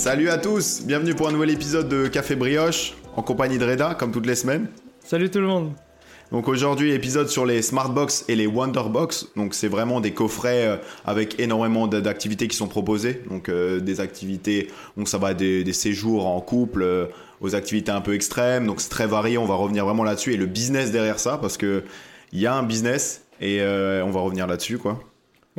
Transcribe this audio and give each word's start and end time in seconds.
Salut 0.00 0.30
à 0.30 0.38
tous, 0.38 0.80
bienvenue 0.86 1.14
pour 1.14 1.28
un 1.28 1.32
nouvel 1.32 1.50
épisode 1.50 1.86
de 1.90 2.08
Café 2.08 2.34
Brioche, 2.34 2.94
en 3.16 3.22
compagnie 3.22 3.58
de 3.58 3.66
Reda, 3.66 3.94
comme 3.94 4.12
toutes 4.12 4.24
les 4.24 4.34
semaines. 4.34 4.66
Salut 5.04 5.28
tout 5.30 5.40
le 5.40 5.46
monde. 5.46 5.74
Donc 6.32 6.48
aujourd'hui, 6.48 6.92
épisode 6.92 7.28
sur 7.28 7.44
les 7.44 7.60
Smartbox 7.60 8.24
et 8.26 8.34
les 8.34 8.46
Wonderbox. 8.46 9.26
Donc 9.36 9.52
c'est 9.52 9.68
vraiment 9.68 10.00
des 10.00 10.12
coffrets 10.12 10.66
euh, 10.66 10.76
avec 11.04 11.38
énormément 11.38 11.86
d'activités 11.86 12.48
qui 12.48 12.56
sont 12.56 12.66
proposées. 12.66 13.20
Donc 13.28 13.50
euh, 13.50 13.78
des 13.78 14.00
activités, 14.00 14.68
donc 14.96 15.06
ça 15.06 15.18
va 15.18 15.34
des, 15.34 15.64
des 15.64 15.74
séjours 15.74 16.26
en 16.26 16.40
couple 16.40 16.82
euh, 16.82 17.04
aux 17.42 17.54
activités 17.54 17.92
un 17.92 18.00
peu 18.00 18.14
extrêmes. 18.14 18.66
Donc 18.66 18.80
c'est 18.80 18.88
très 18.88 19.06
varié, 19.06 19.36
on 19.36 19.44
va 19.44 19.54
revenir 19.54 19.84
vraiment 19.84 20.04
là-dessus. 20.04 20.32
Et 20.32 20.38
le 20.38 20.46
business 20.46 20.92
derrière 20.92 21.18
ça, 21.18 21.36
parce 21.36 21.58
que 21.58 21.84
il 22.32 22.40
y 22.40 22.46
a 22.46 22.54
un 22.54 22.62
business 22.62 23.26
et 23.42 23.60
on 23.62 24.10
va 24.10 24.20
revenir 24.20 24.46
là-dessus 24.46 24.78
quoi. 24.78 24.98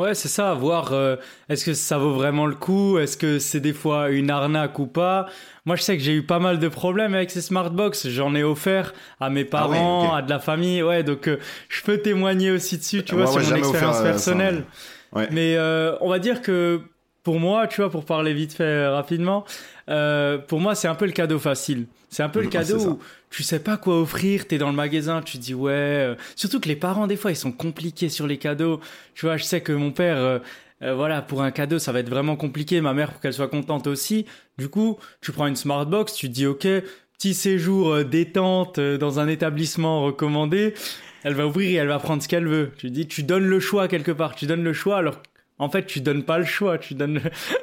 Ouais, 0.01 0.15
c'est 0.15 0.29
ça, 0.29 0.55
voir 0.55 0.93
euh, 0.93 1.15
est-ce 1.47 1.63
que 1.63 1.75
ça 1.75 1.99
vaut 1.99 2.13
vraiment 2.13 2.47
le 2.47 2.55
coup, 2.55 2.97
est-ce 2.97 3.15
que 3.15 3.37
c'est 3.37 3.59
des 3.59 3.73
fois 3.73 4.09
une 4.09 4.31
arnaque 4.31 4.79
ou 4.79 4.87
pas? 4.87 5.27
Moi, 5.65 5.75
je 5.75 5.83
sais 5.83 5.95
que 5.95 6.01
j'ai 6.01 6.15
eu 6.15 6.23
pas 6.23 6.39
mal 6.39 6.57
de 6.57 6.67
problèmes 6.67 7.13
avec 7.13 7.29
ces 7.29 7.41
smartbox, 7.41 8.07
j'en 8.07 8.33
ai 8.33 8.41
offert 8.41 8.95
à 9.19 9.29
mes 9.29 9.43
ah 9.43 9.51
parents, 9.51 10.11
à 10.15 10.23
de 10.23 10.29
la 10.31 10.39
famille, 10.39 10.81
ouais, 10.81 11.03
donc 11.03 11.27
euh, 11.27 11.37
je 11.69 11.83
peux 11.83 11.99
témoigner 11.99 12.49
aussi 12.49 12.79
dessus, 12.79 13.03
tu 13.03 13.13
vois, 13.13 13.27
sur 13.27 13.41
mon 13.41 13.55
expérience 13.55 13.99
euh, 13.99 14.03
personnelle. 14.03 14.63
Mais 15.13 15.55
on 16.01 16.09
va 16.09 16.17
dire 16.17 16.41
que 16.41 16.81
pour 17.23 17.39
moi, 17.39 17.67
tu 17.67 17.81
vois, 17.81 17.89
pour 17.89 18.05
parler 18.05 18.33
vite 18.33 18.53
fait 18.53 18.87
rapidement, 18.87 19.45
pour 20.47 20.59
moi, 20.59 20.75
c'est 20.75 20.87
un 20.87 20.95
peu 20.95 21.05
le 21.05 21.11
cadeau 21.11 21.39
facile. 21.39 21.85
C'est 22.11 22.23
un 22.23 22.29
peu 22.29 22.41
le 22.41 22.49
cadeau 22.49 22.77
où 22.85 22.99
tu 23.31 23.41
sais 23.41 23.59
pas 23.59 23.77
quoi 23.77 23.99
offrir, 24.01 24.45
tu 24.45 24.55
es 24.55 24.57
dans 24.57 24.69
le 24.69 24.75
magasin, 24.75 25.21
tu 25.21 25.37
dis 25.37 25.53
ouais. 25.53 25.71
Euh, 25.71 26.15
surtout 26.35 26.59
que 26.59 26.67
les 26.67 26.75
parents, 26.75 27.07
des 27.07 27.15
fois, 27.15 27.31
ils 27.31 27.37
sont 27.37 27.53
compliqués 27.53 28.09
sur 28.09 28.27
les 28.27 28.37
cadeaux. 28.37 28.81
Tu 29.15 29.25
vois, 29.25 29.37
je 29.37 29.45
sais 29.45 29.61
que 29.61 29.71
mon 29.71 29.91
père, 29.91 30.17
euh, 30.17 30.39
euh, 30.83 30.93
voilà, 30.93 31.21
pour 31.21 31.41
un 31.41 31.51
cadeau, 31.51 31.79
ça 31.79 31.93
va 31.93 31.99
être 31.99 32.09
vraiment 32.09 32.35
compliqué. 32.35 32.81
Ma 32.81 32.93
mère, 32.93 33.11
pour 33.11 33.21
qu'elle 33.21 33.33
soit 33.33 33.47
contente 33.47 33.87
aussi. 33.87 34.25
Du 34.57 34.67
coup, 34.67 34.99
tu 35.21 35.31
prends 35.31 35.47
une 35.47 35.55
smart 35.55 35.85
box, 35.85 36.13
tu 36.13 36.27
te 36.27 36.33
dis 36.33 36.45
ok, 36.45 36.67
petit 37.17 37.33
séjour 37.33 38.03
détente 38.03 38.81
dans 38.81 39.19
un 39.21 39.29
établissement 39.29 40.03
recommandé. 40.03 40.73
Elle 41.23 41.35
va 41.35 41.47
ouvrir 41.47 41.69
et 41.69 41.75
elle 41.75 41.87
va 41.87 41.99
prendre 41.99 42.21
ce 42.21 42.27
qu'elle 42.27 42.47
veut. 42.47 42.71
Tu 42.77 42.89
dis, 42.89 43.07
tu 43.07 43.23
donnes 43.23 43.45
le 43.45 43.59
choix 43.61 43.87
quelque 43.87 44.11
part. 44.11 44.35
Tu 44.35 44.45
donnes 44.45 44.63
le 44.63 44.73
choix 44.73 44.97
alors 44.97 45.21
en 45.61 45.69
fait, 45.69 45.85
tu 45.85 46.01
donnes 46.01 46.23
pas 46.23 46.39
le 46.39 46.45
choix, 46.45 46.79
tu 46.79 46.95
donnes 46.95 47.21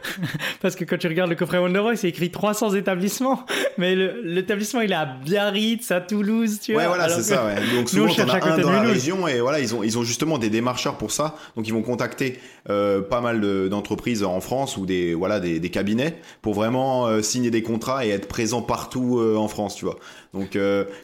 parce 0.62 0.76
que 0.76 0.84
quand 0.84 0.96
tu 0.96 1.08
regardes 1.08 1.30
le 1.30 1.36
coffret 1.36 1.58
Wonderboy, 1.58 1.96
c'est 1.96 2.08
écrit 2.08 2.30
300 2.30 2.74
établissements, 2.74 3.44
mais 3.76 3.96
l'établissement 4.22 4.82
il 4.82 4.92
est 4.92 4.94
à 4.94 5.04
Biarritz, 5.04 5.90
à 5.90 6.00
Toulouse, 6.00 6.60
tu 6.62 6.74
vois. 6.74 6.82
Ouais, 6.82 6.88
voilà, 6.88 7.08
c'est 7.08 7.24
ça. 7.24 7.44
Ouais. 7.44 7.56
Donc 7.74 7.88
souvent, 7.88 8.06
on 8.16 8.28
a 8.28 8.46
un 8.46 8.58
dans 8.58 8.70
la 8.70 8.82
région 8.82 9.26
et 9.26 9.40
voilà, 9.40 9.58
ils 9.58 9.74
ont 9.74 9.82
ils 9.82 9.98
ont 9.98 10.04
justement 10.04 10.38
des 10.38 10.48
démarcheurs 10.48 10.96
pour 10.96 11.10
ça. 11.10 11.34
Donc 11.56 11.66
ils 11.66 11.74
vont 11.74 11.82
contacter 11.82 12.38
euh, 12.70 13.02
pas 13.02 13.20
mal 13.20 13.40
d'entreprises 13.68 14.22
en 14.22 14.40
France 14.40 14.76
ou 14.76 14.86
des 14.86 15.14
voilà 15.14 15.40
des, 15.40 15.58
des 15.58 15.70
cabinets 15.70 16.20
pour 16.40 16.54
vraiment 16.54 17.08
euh, 17.08 17.20
signer 17.20 17.50
des 17.50 17.62
contrats 17.62 18.06
et 18.06 18.10
être 18.10 18.28
présents 18.28 18.62
partout 18.62 19.18
euh, 19.18 19.34
en 19.34 19.48
France, 19.48 19.74
tu 19.74 19.86
vois. 19.86 19.96
Donc 20.34 20.56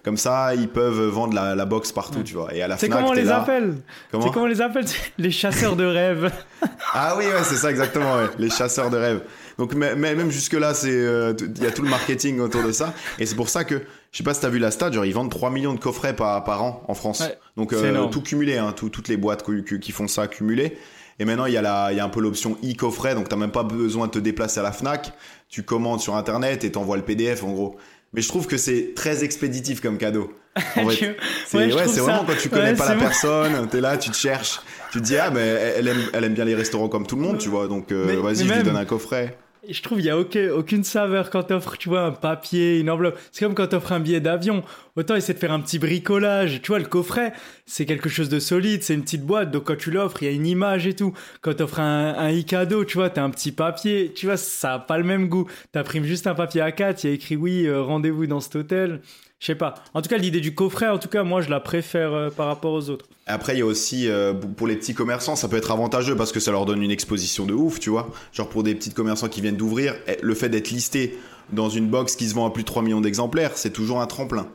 comme 0.04 0.16
ça, 0.16 0.54
ils 0.54 0.68
peuvent 0.68 1.08
vendre 1.08 1.34
la, 1.34 1.56
la 1.56 1.64
box 1.64 1.90
partout, 1.90 2.22
tu 2.22 2.34
vois. 2.34 2.54
Et 2.54 2.62
à 2.62 2.68
la 2.68 2.76
C'est 2.76 2.88
comment 2.88 3.08
on 3.08 3.12
les 3.14 3.30
appelle? 3.30 3.78
C'est 4.12 4.30
comment 4.30 4.42
on 4.42 4.46
les 4.46 4.60
appelle? 4.60 4.84
Les 5.18 5.32
chasseurs 5.32 5.74
de 5.74 5.84
rêves. 5.84 6.30
ah 6.92 7.14
oui, 7.18 7.24
ouais, 7.24 7.44
c'est 7.44 7.56
ça 7.56 7.70
exactement, 7.70 8.16
ouais. 8.16 8.26
les 8.38 8.50
chasseurs 8.50 8.90
de 8.90 8.96
rêves. 8.96 9.22
Donc 9.58 9.74
même 9.74 10.30
jusque 10.30 10.54
là, 10.54 10.74
c'est 10.74 10.90
euh, 10.90 11.32
il 11.56 11.62
y 11.62 11.66
a 11.66 11.70
tout 11.70 11.82
le 11.82 11.90
marketing 11.90 12.40
autour 12.40 12.62
de 12.62 12.72
ça, 12.72 12.92
et 13.18 13.26
c'est 13.26 13.36
pour 13.36 13.48
ça 13.48 13.64
que 13.64 13.82
je 14.10 14.18
sais 14.18 14.24
pas 14.24 14.34
si 14.34 14.40
t'as 14.40 14.48
vu 14.48 14.58
la 14.58 14.70
stat, 14.70 14.92
genre 14.92 15.04
ils 15.04 15.14
vendent 15.14 15.30
3 15.30 15.50
millions 15.50 15.74
de 15.74 15.80
coffrets 15.80 16.14
par, 16.14 16.44
par 16.44 16.62
an 16.62 16.84
en 16.88 16.94
France. 16.94 17.22
Donc 17.56 17.72
euh, 17.72 18.06
tout 18.08 18.22
cumulé, 18.22 18.58
hein, 18.58 18.72
tout, 18.72 18.88
toutes 18.88 19.08
les 19.08 19.16
boîtes 19.16 19.44
qui 19.80 19.92
font 19.92 20.08
ça 20.08 20.26
cumulé. 20.28 20.76
Et 21.20 21.24
maintenant, 21.24 21.46
il 21.46 21.52
y 21.52 21.56
a, 21.56 21.62
la, 21.62 21.92
il 21.92 21.96
y 21.96 22.00
a 22.00 22.04
un 22.04 22.08
peu 22.08 22.20
l'option 22.20 22.56
e-coffret, 22.64 23.14
donc 23.14 23.28
t'as 23.28 23.36
même 23.36 23.52
pas 23.52 23.62
besoin 23.62 24.06
de 24.06 24.12
te 24.12 24.18
déplacer 24.18 24.60
à 24.60 24.62
la 24.64 24.72
Fnac. 24.72 25.12
Tu 25.48 25.62
commandes 25.62 26.00
sur 26.00 26.16
Internet 26.16 26.64
et 26.64 26.72
t'envoies 26.72 26.96
le 26.96 27.04
PDF, 27.04 27.44
en 27.44 27.52
gros 27.52 27.76
mais 28.14 28.22
je 28.22 28.28
trouve 28.28 28.46
que 28.46 28.56
c'est 28.56 28.92
très 28.94 29.24
expéditif 29.24 29.80
comme 29.80 29.98
cadeau. 29.98 30.32
En 30.76 30.88
fait. 30.88 31.16
c'est 31.46 31.58
ouais, 31.58 31.68
vraiment 31.68 32.24
quand 32.24 32.36
tu 32.40 32.48
connais 32.48 32.74
pas 32.74 32.94
la 32.94 33.00
personne, 33.00 33.68
t'es 33.68 33.80
là, 33.80 33.96
tu 33.96 34.10
te 34.10 34.16
cherches, 34.16 34.60
tu 34.92 35.00
te 35.00 35.04
dis 35.04 35.16
ah 35.16 35.30
mais 35.30 35.40
elle 35.40 35.88
aime, 35.88 36.02
elle 36.12 36.24
aime 36.24 36.34
bien 36.34 36.44
les 36.44 36.54
restaurants 36.54 36.88
comme 36.88 37.06
tout 37.06 37.16
le 37.16 37.22
monde, 37.22 37.38
tu 37.38 37.48
vois, 37.48 37.66
donc 37.66 37.90
euh, 37.90 38.20
vas-y, 38.22 38.46
je 38.46 38.52
lui 38.54 38.62
donne 38.62 38.76
un 38.76 38.84
coffret 38.84 39.36
je 39.68 39.82
trouve 39.82 40.00
il 40.00 40.06
y 40.06 40.10
a 40.10 40.18
aucune, 40.18 40.84
saveur 40.84 41.30
quand 41.30 41.44
t'offres, 41.44 41.76
tu 41.76 41.88
vois, 41.88 42.02
un 42.02 42.12
papier, 42.12 42.78
une 42.80 42.90
enveloppe. 42.90 43.18
C'est 43.32 43.44
comme 43.44 43.54
quand 43.54 43.68
t'offres 43.68 43.92
un 43.92 44.00
billet 44.00 44.20
d'avion. 44.20 44.62
Autant 44.96 45.16
essayer 45.16 45.34
de 45.34 45.38
faire 45.38 45.52
un 45.52 45.60
petit 45.60 45.78
bricolage. 45.78 46.60
Tu 46.62 46.68
vois, 46.68 46.78
le 46.78 46.84
coffret, 46.84 47.32
c'est 47.66 47.86
quelque 47.86 48.08
chose 48.08 48.28
de 48.28 48.38
solide, 48.38 48.82
c'est 48.82 48.94
une 48.94 49.02
petite 49.02 49.24
boîte. 49.24 49.50
Donc 49.50 49.64
quand 49.64 49.76
tu 49.76 49.90
l'offres, 49.90 50.22
il 50.22 50.26
y 50.26 50.28
a 50.28 50.32
une 50.32 50.46
image 50.46 50.86
et 50.86 50.94
tout. 50.94 51.14
Quand 51.40 51.54
t'offres 51.54 51.80
un, 51.80 52.14
un 52.14 52.32
e-cadeau, 52.32 52.84
tu 52.84 52.98
vois, 52.98 53.10
t'as 53.10 53.22
un 53.22 53.30
petit 53.30 53.52
papier. 53.52 54.12
Tu 54.14 54.26
vois, 54.26 54.36
ça 54.36 54.74
a 54.74 54.78
pas 54.78 54.98
le 54.98 55.04
même 55.04 55.28
goût. 55.28 55.48
T'imprimes 55.72 56.04
juste 56.04 56.26
un 56.26 56.34
papier 56.34 56.62
A4, 56.62 57.00
il 57.02 57.06
y 57.08 57.12
a 57.12 57.14
écrit 57.14 57.36
oui, 57.36 57.66
euh, 57.66 57.82
rendez-vous 57.82 58.26
dans 58.26 58.40
cet 58.40 58.56
hôtel. 58.56 59.00
Je 59.40 59.46
sais 59.46 59.54
pas. 59.54 59.74
En 59.92 60.00
tout 60.00 60.08
cas, 60.08 60.16
l'idée 60.16 60.40
du 60.40 60.54
coffret, 60.54 60.88
en 60.88 60.98
tout 60.98 61.08
cas, 61.08 61.22
moi, 61.22 61.40
je 61.40 61.50
la 61.50 61.60
préfère 61.60 62.12
euh, 62.12 62.30
par 62.30 62.46
rapport 62.46 62.72
aux 62.72 62.88
autres. 62.88 63.06
Après, 63.26 63.54
il 63.54 63.58
y 63.58 63.62
a 63.62 63.66
aussi, 63.66 64.08
euh, 64.08 64.32
pour 64.32 64.66
les 64.66 64.76
petits 64.76 64.94
commerçants, 64.94 65.36
ça 65.36 65.48
peut 65.48 65.56
être 65.56 65.70
avantageux 65.70 66.16
parce 66.16 66.32
que 66.32 66.40
ça 66.40 66.50
leur 66.50 66.64
donne 66.64 66.82
une 66.82 66.90
exposition 66.90 67.44
de 67.44 67.52
ouf, 67.52 67.78
tu 67.80 67.90
vois. 67.90 68.10
Genre 68.32 68.48
pour 68.48 68.62
des 68.62 68.74
petits 68.74 68.92
commerçants 68.92 69.28
qui 69.28 69.40
viennent 69.40 69.56
d'ouvrir, 69.56 69.94
eh, 70.06 70.16
le 70.22 70.34
fait 70.34 70.48
d'être 70.48 70.70
listé 70.70 71.18
dans 71.52 71.68
une 71.68 71.88
box 71.88 72.16
qui 72.16 72.28
se 72.28 72.34
vend 72.34 72.46
à 72.46 72.50
plus 72.50 72.62
de 72.62 72.68
3 72.68 72.82
millions 72.82 73.00
d'exemplaires, 73.00 73.52
c'est 73.56 73.72
toujours 73.72 74.00
un 74.00 74.06
tremplin. 74.06 74.46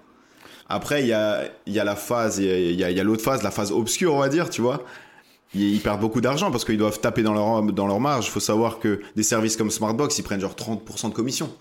Après, 0.70 1.02
il 1.02 1.08
y 1.08 1.14
a, 1.14 1.44
y 1.68 1.80
a 1.80 1.84
la 1.84 1.96
phase, 1.96 2.40
il 2.40 2.76
y 2.76 2.84
a, 2.84 2.92
y 2.92 3.00
a 3.00 3.04
l'autre 3.04 3.24
phase, 3.24 3.44
la 3.44 3.52
phase 3.52 3.72
obscure, 3.72 4.14
on 4.14 4.20
va 4.20 4.30
dire, 4.30 4.50
tu 4.50 4.62
vois. 4.62 4.86
Ils, 5.56 5.80
perdent 5.82 6.00
beaucoup 6.00 6.22
d'argent 6.22 6.52
parce 6.52 6.64
qu'ils 6.64 6.78
doivent 6.78 7.00
taper 7.00 7.24
dans 7.24 7.34
leur, 7.34 7.64
dans 7.64 7.88
leur 7.88 8.00
marge. 8.00 8.28
Il 8.28 8.32
faut 8.32 8.40
savoir 8.40 8.80
que 8.80 9.02
des 9.16 9.24
services 9.24 9.58
comme 9.58 9.72
Smartbox, 9.72 10.18
ils 10.20 10.24
prennent 10.24 10.40
genre 10.40 10.54
30% 10.54 11.10
de 11.10 11.14
commission. 11.14 11.52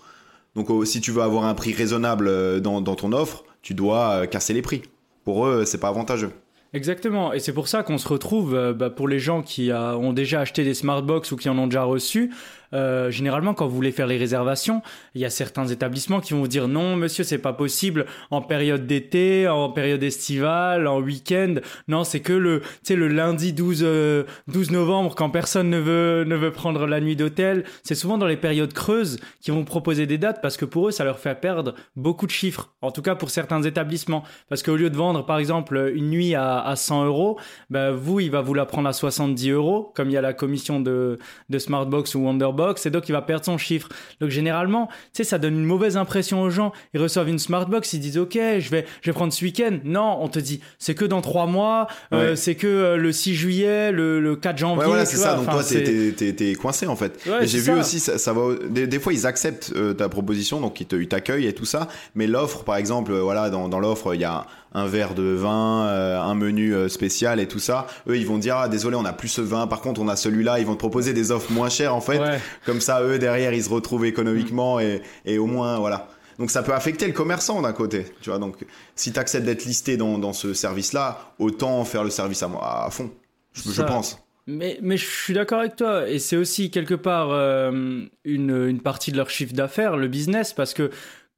Donc 0.55 0.69
oh, 0.69 0.85
si 0.85 1.01
tu 1.01 1.11
veux 1.11 1.21
avoir 1.21 1.45
un 1.45 1.53
prix 1.53 1.73
raisonnable 1.73 2.27
euh, 2.27 2.59
dans, 2.59 2.81
ton 2.81 3.11
offre, 3.11 3.43
tu 3.61 3.73
dois 3.73 4.21
euh, 4.21 4.25
casser 4.25 4.53
les 4.53 4.61
prix. 4.61 4.81
Pour 5.23 5.45
eux, 5.45 5.65
c'est 5.65 5.77
pas 5.77 5.89
avantageux. 5.89 6.31
Exactement, 6.73 7.33
et 7.33 7.39
c'est 7.39 7.53
pour 7.53 7.67
ça 7.67 7.81
qu'on 7.81 7.97
se 7.97 8.07
retrouve, 8.07 8.53
euh, 8.53 8.73
bah, 8.73 8.91
pour 8.91 9.07
les 9.07 9.17
gens 9.17 9.41
qui 9.41 9.71
ont 9.73 10.13
déjà 10.13 10.41
acheté 10.41 10.63
des 10.63 10.75
smartbox 10.75 11.31
ou 11.31 11.35
qui 11.35 11.49
en 11.49 11.57
ont 11.57 11.65
déjà 11.65 11.83
reçu, 11.83 12.31
euh, 12.73 13.09
généralement, 13.09 13.53
quand 13.53 13.67
vous 13.67 13.75
voulez 13.75 13.91
faire 13.91 14.07
les 14.07 14.17
réservations, 14.17 14.81
il 15.15 15.21
y 15.21 15.25
a 15.25 15.29
certains 15.29 15.67
établissements 15.67 16.19
qui 16.19 16.33
vont 16.33 16.41
vous 16.41 16.47
dire 16.47 16.67
non, 16.67 16.95
monsieur, 16.95 17.23
c'est 17.23 17.39
pas 17.39 17.53
possible 17.53 18.05
en 18.31 18.41
période 18.41 18.85
d'été, 18.85 19.47
en 19.47 19.69
période 19.69 20.03
estivale, 20.03 20.87
en 20.87 20.99
week-end. 21.01 21.55
Non, 21.87 22.03
c'est 22.03 22.19
que 22.19 22.33
le, 22.33 22.61
tu 22.83 22.95
le 22.95 23.07
lundi 23.07 23.53
12, 23.53 23.79
12 23.79 23.83
euh, 23.83 24.25
novembre, 24.71 25.15
quand 25.15 25.29
personne 25.29 25.69
ne 25.69 25.79
veut, 25.79 26.23
ne 26.25 26.35
veut 26.35 26.51
prendre 26.51 26.85
la 26.85 27.01
nuit 27.01 27.15
d'hôtel. 27.15 27.63
C'est 27.83 27.95
souvent 27.95 28.17
dans 28.17 28.27
les 28.27 28.37
périodes 28.37 28.73
creuses 28.73 29.19
qu'ils 29.41 29.53
vont 29.53 29.63
proposer 29.63 30.05
des 30.05 30.17
dates 30.17 30.41
parce 30.41 30.57
que 30.57 30.65
pour 30.65 30.89
eux, 30.89 30.91
ça 30.91 31.03
leur 31.03 31.19
fait 31.19 31.39
perdre 31.39 31.75
beaucoup 31.95 32.25
de 32.25 32.31
chiffres. 32.31 32.71
En 32.81 32.91
tout 32.91 33.01
cas, 33.01 33.15
pour 33.15 33.29
certains 33.29 33.63
établissements. 33.63 34.23
Parce 34.47 34.63
qu'au 34.63 34.75
lieu 34.75 34.89
de 34.89 34.95
vendre, 34.95 35.25
par 35.25 35.39
exemple, 35.39 35.91
une 35.95 36.09
nuit 36.09 36.35
à, 36.35 36.59
à 36.59 36.75
100 36.75 37.05
euros, 37.05 37.39
ben, 37.69 37.91
vous, 37.91 38.19
il 38.19 38.31
va 38.31 38.41
vous 38.41 38.53
la 38.53 38.65
prendre 38.65 38.87
à 38.87 38.93
70 38.93 39.49
euros, 39.51 39.91
comme 39.95 40.09
il 40.09 40.13
y 40.13 40.17
a 40.17 40.21
la 40.21 40.33
commission 40.33 40.79
de, 40.79 41.17
de 41.49 41.59
Smartbox 41.59 42.15
ou 42.15 42.19
Wonderbox 42.19 42.58
box 42.59 42.85
et 42.85 42.89
donc 42.89 43.07
il 43.07 43.13
va 43.13 43.21
perdre 43.21 43.45
son 43.45 43.57
chiffre. 43.57 43.87
Donc 44.19 44.29
généralement, 44.29 44.87
tu 44.87 44.95
sais, 45.13 45.23
ça 45.23 45.37
donne 45.37 45.53
une 45.53 45.65
mauvaise 45.65 45.95
impression 45.95 46.41
aux 46.41 46.49
gens. 46.49 46.73
Ils 46.93 47.01
reçoivent 47.01 47.29
une 47.29 47.39
smart 47.39 47.65
box, 47.65 47.93
ils 47.93 47.99
disent 47.99 48.17
ok, 48.17 48.33
je 48.33 48.69
vais, 48.69 48.85
je 49.01 49.09
vais 49.09 49.13
prendre 49.13 49.31
ce 49.31 49.43
week-end. 49.45 49.79
Non, 49.85 50.17
on 50.21 50.27
te 50.27 50.39
dit 50.39 50.59
c'est 50.77 50.95
que 50.95 51.05
dans 51.05 51.21
trois 51.21 51.45
mois, 51.45 51.87
euh, 52.13 52.35
c'est 52.35 52.55
que 52.55 52.67
euh, 52.67 52.97
le 52.97 53.11
6 53.11 53.35
juillet, 53.35 53.91
le, 53.91 54.35
4 54.35 54.57
janvier. 54.57 54.79
Ouais, 54.81 54.87
voilà, 54.87 55.05
c'est 55.05 55.17
ça. 55.17 55.35
Donc 55.35 55.45
toi, 55.45 55.63
t'es 55.63 56.55
coincé 56.55 56.87
en 56.87 56.95
fait. 56.95 57.19
J'ai 57.43 57.59
vu 57.59 57.71
aussi, 57.71 57.99
ça, 57.99 58.33
va. 58.33 58.41
Des, 58.69 58.99
fois, 58.99 59.13
ils 59.13 59.25
acceptent 59.25 59.71
euh, 59.75 59.93
ta 59.93 60.09
proposition, 60.09 60.59
donc 60.59 60.81
ils 60.81 61.07
t'accueillent 61.07 61.47
et 61.47 61.53
tout 61.53 61.65
ça. 61.65 61.87
Mais 62.15 62.27
l'offre, 62.27 62.63
par 62.63 62.75
exemple, 62.75 63.13
voilà, 63.13 63.49
dans, 63.49 63.69
dans 63.69 63.79
l'offre, 63.79 64.13
il 64.13 64.21
y 64.21 64.25
a 64.25 64.45
un 64.73 64.85
verre 64.85 65.15
de 65.15 65.23
vin, 65.23 65.87
euh, 65.87 66.19
un 66.19 66.35
menu 66.35 66.73
euh, 66.73 66.89
spécial 66.89 67.39
et 67.39 67.47
tout 67.47 67.59
ça. 67.59 67.87
Eux, 68.07 68.17
ils 68.17 68.25
vont 68.27 68.37
dire 68.37 68.57
ah 68.57 68.69
désolé, 68.69 68.95
on 68.95 69.05
a 69.05 69.13
plus 69.13 69.27
ce 69.27 69.41
vin. 69.41 69.67
Par 69.67 69.81
contre, 69.81 70.01
on 70.01 70.07
a 70.07 70.15
celui-là. 70.15 70.59
Ils 70.59 70.65
vont 70.65 70.73
te 70.73 70.79
proposer 70.79 71.13
des 71.13 71.31
offres 71.31 71.51
moins 71.51 71.69
chères 71.69 71.95
en 71.95 72.01
fait. 72.01 72.21
Comme 72.65 72.81
ça, 72.81 73.01
eux 73.01 73.19
derrière, 73.19 73.53
ils 73.53 73.63
se 73.63 73.69
retrouvent 73.69 74.05
économiquement 74.05 74.79
et, 74.79 75.01
et 75.25 75.37
au 75.37 75.45
moins 75.47 75.79
voilà. 75.79 76.07
Donc 76.37 76.51
ça 76.51 76.63
peut 76.63 76.73
affecter 76.73 77.05
le 77.05 77.13
commerçant 77.13 77.61
d'un 77.61 77.73
côté, 77.73 78.05
tu 78.21 78.29
vois. 78.29 78.39
Donc 78.39 78.55
si 78.95 79.11
tu 79.11 79.19
acceptes 79.19 79.45
d'être 79.45 79.65
listé 79.65 79.97
dans, 79.97 80.17
dans 80.17 80.33
ce 80.33 80.53
service-là, 80.53 81.33
autant 81.37 81.83
faire 81.83 82.03
le 82.03 82.09
service 82.09 82.41
à, 82.43 82.49
à 82.85 82.89
fond, 82.91 83.11
je, 83.51 83.69
je 83.71 83.81
pense. 83.81 84.19
Mais, 84.47 84.79
mais 84.81 84.97
je 84.97 85.05
suis 85.05 85.33
d'accord 85.33 85.59
avec 85.59 85.75
toi. 85.75 86.09
Et 86.09 86.17
c'est 86.17 86.37
aussi 86.37 86.71
quelque 86.71 86.95
part 86.95 87.29
euh, 87.31 88.01
une, 88.23 88.67
une 88.67 88.79
partie 88.81 89.11
de 89.11 89.17
leur 89.17 89.29
chiffre 89.29 89.53
d'affaires, 89.53 89.95
le 89.97 90.07
business, 90.07 90.53
parce 90.53 90.73
que 90.73 90.89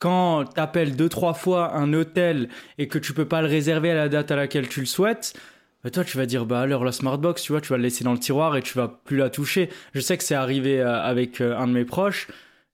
quand 0.02 0.46
tu 0.56 0.60
appelles 0.60 0.96
deux, 0.96 1.10
trois 1.10 1.36
fois 1.36 1.76
un 1.76 1.94
hôtel 1.94 2.50
et 2.80 2.88
que 2.88 2.98
tu 2.98 3.14
peux 3.14 3.26
pas 3.26 3.42
le 3.42 3.48
réserver 3.48 3.92
à 3.92 3.94
la 3.94 4.10
date 4.10 4.32
à 4.32 4.36
laquelle 4.36 4.68
tu 4.68 4.80
le 4.80 4.88
souhaites, 4.88 5.36
bah 5.84 5.92
toi, 5.92 6.04
tu 6.04 6.18
vas 6.18 6.26
dire, 6.26 6.48
bah 6.48 6.60
alors 6.60 6.84
la 6.84 6.92
Smartbox, 6.92 7.44
tu 7.44 7.52
vois, 7.52 7.62
tu 7.62 7.70
vas 7.70 7.78
le 7.78 7.84
laisser 7.84 8.04
dans 8.04 8.12
le 8.12 8.18
tiroir 8.18 8.58
et 8.58 8.64
tu 8.64 8.76
vas 8.76 8.88
plus 8.88 9.18
la 9.18 9.30
toucher. 9.30 9.70
Je 9.94 10.00
sais 10.00 10.18
que 10.18 10.24
c'est 10.24 10.36
arrivé 10.36 10.82
euh, 10.82 11.00
avec 11.00 11.40
euh, 11.40 11.56
un 11.56 11.68
de 11.68 11.74
mes 11.74 11.86
proches. 11.86 12.28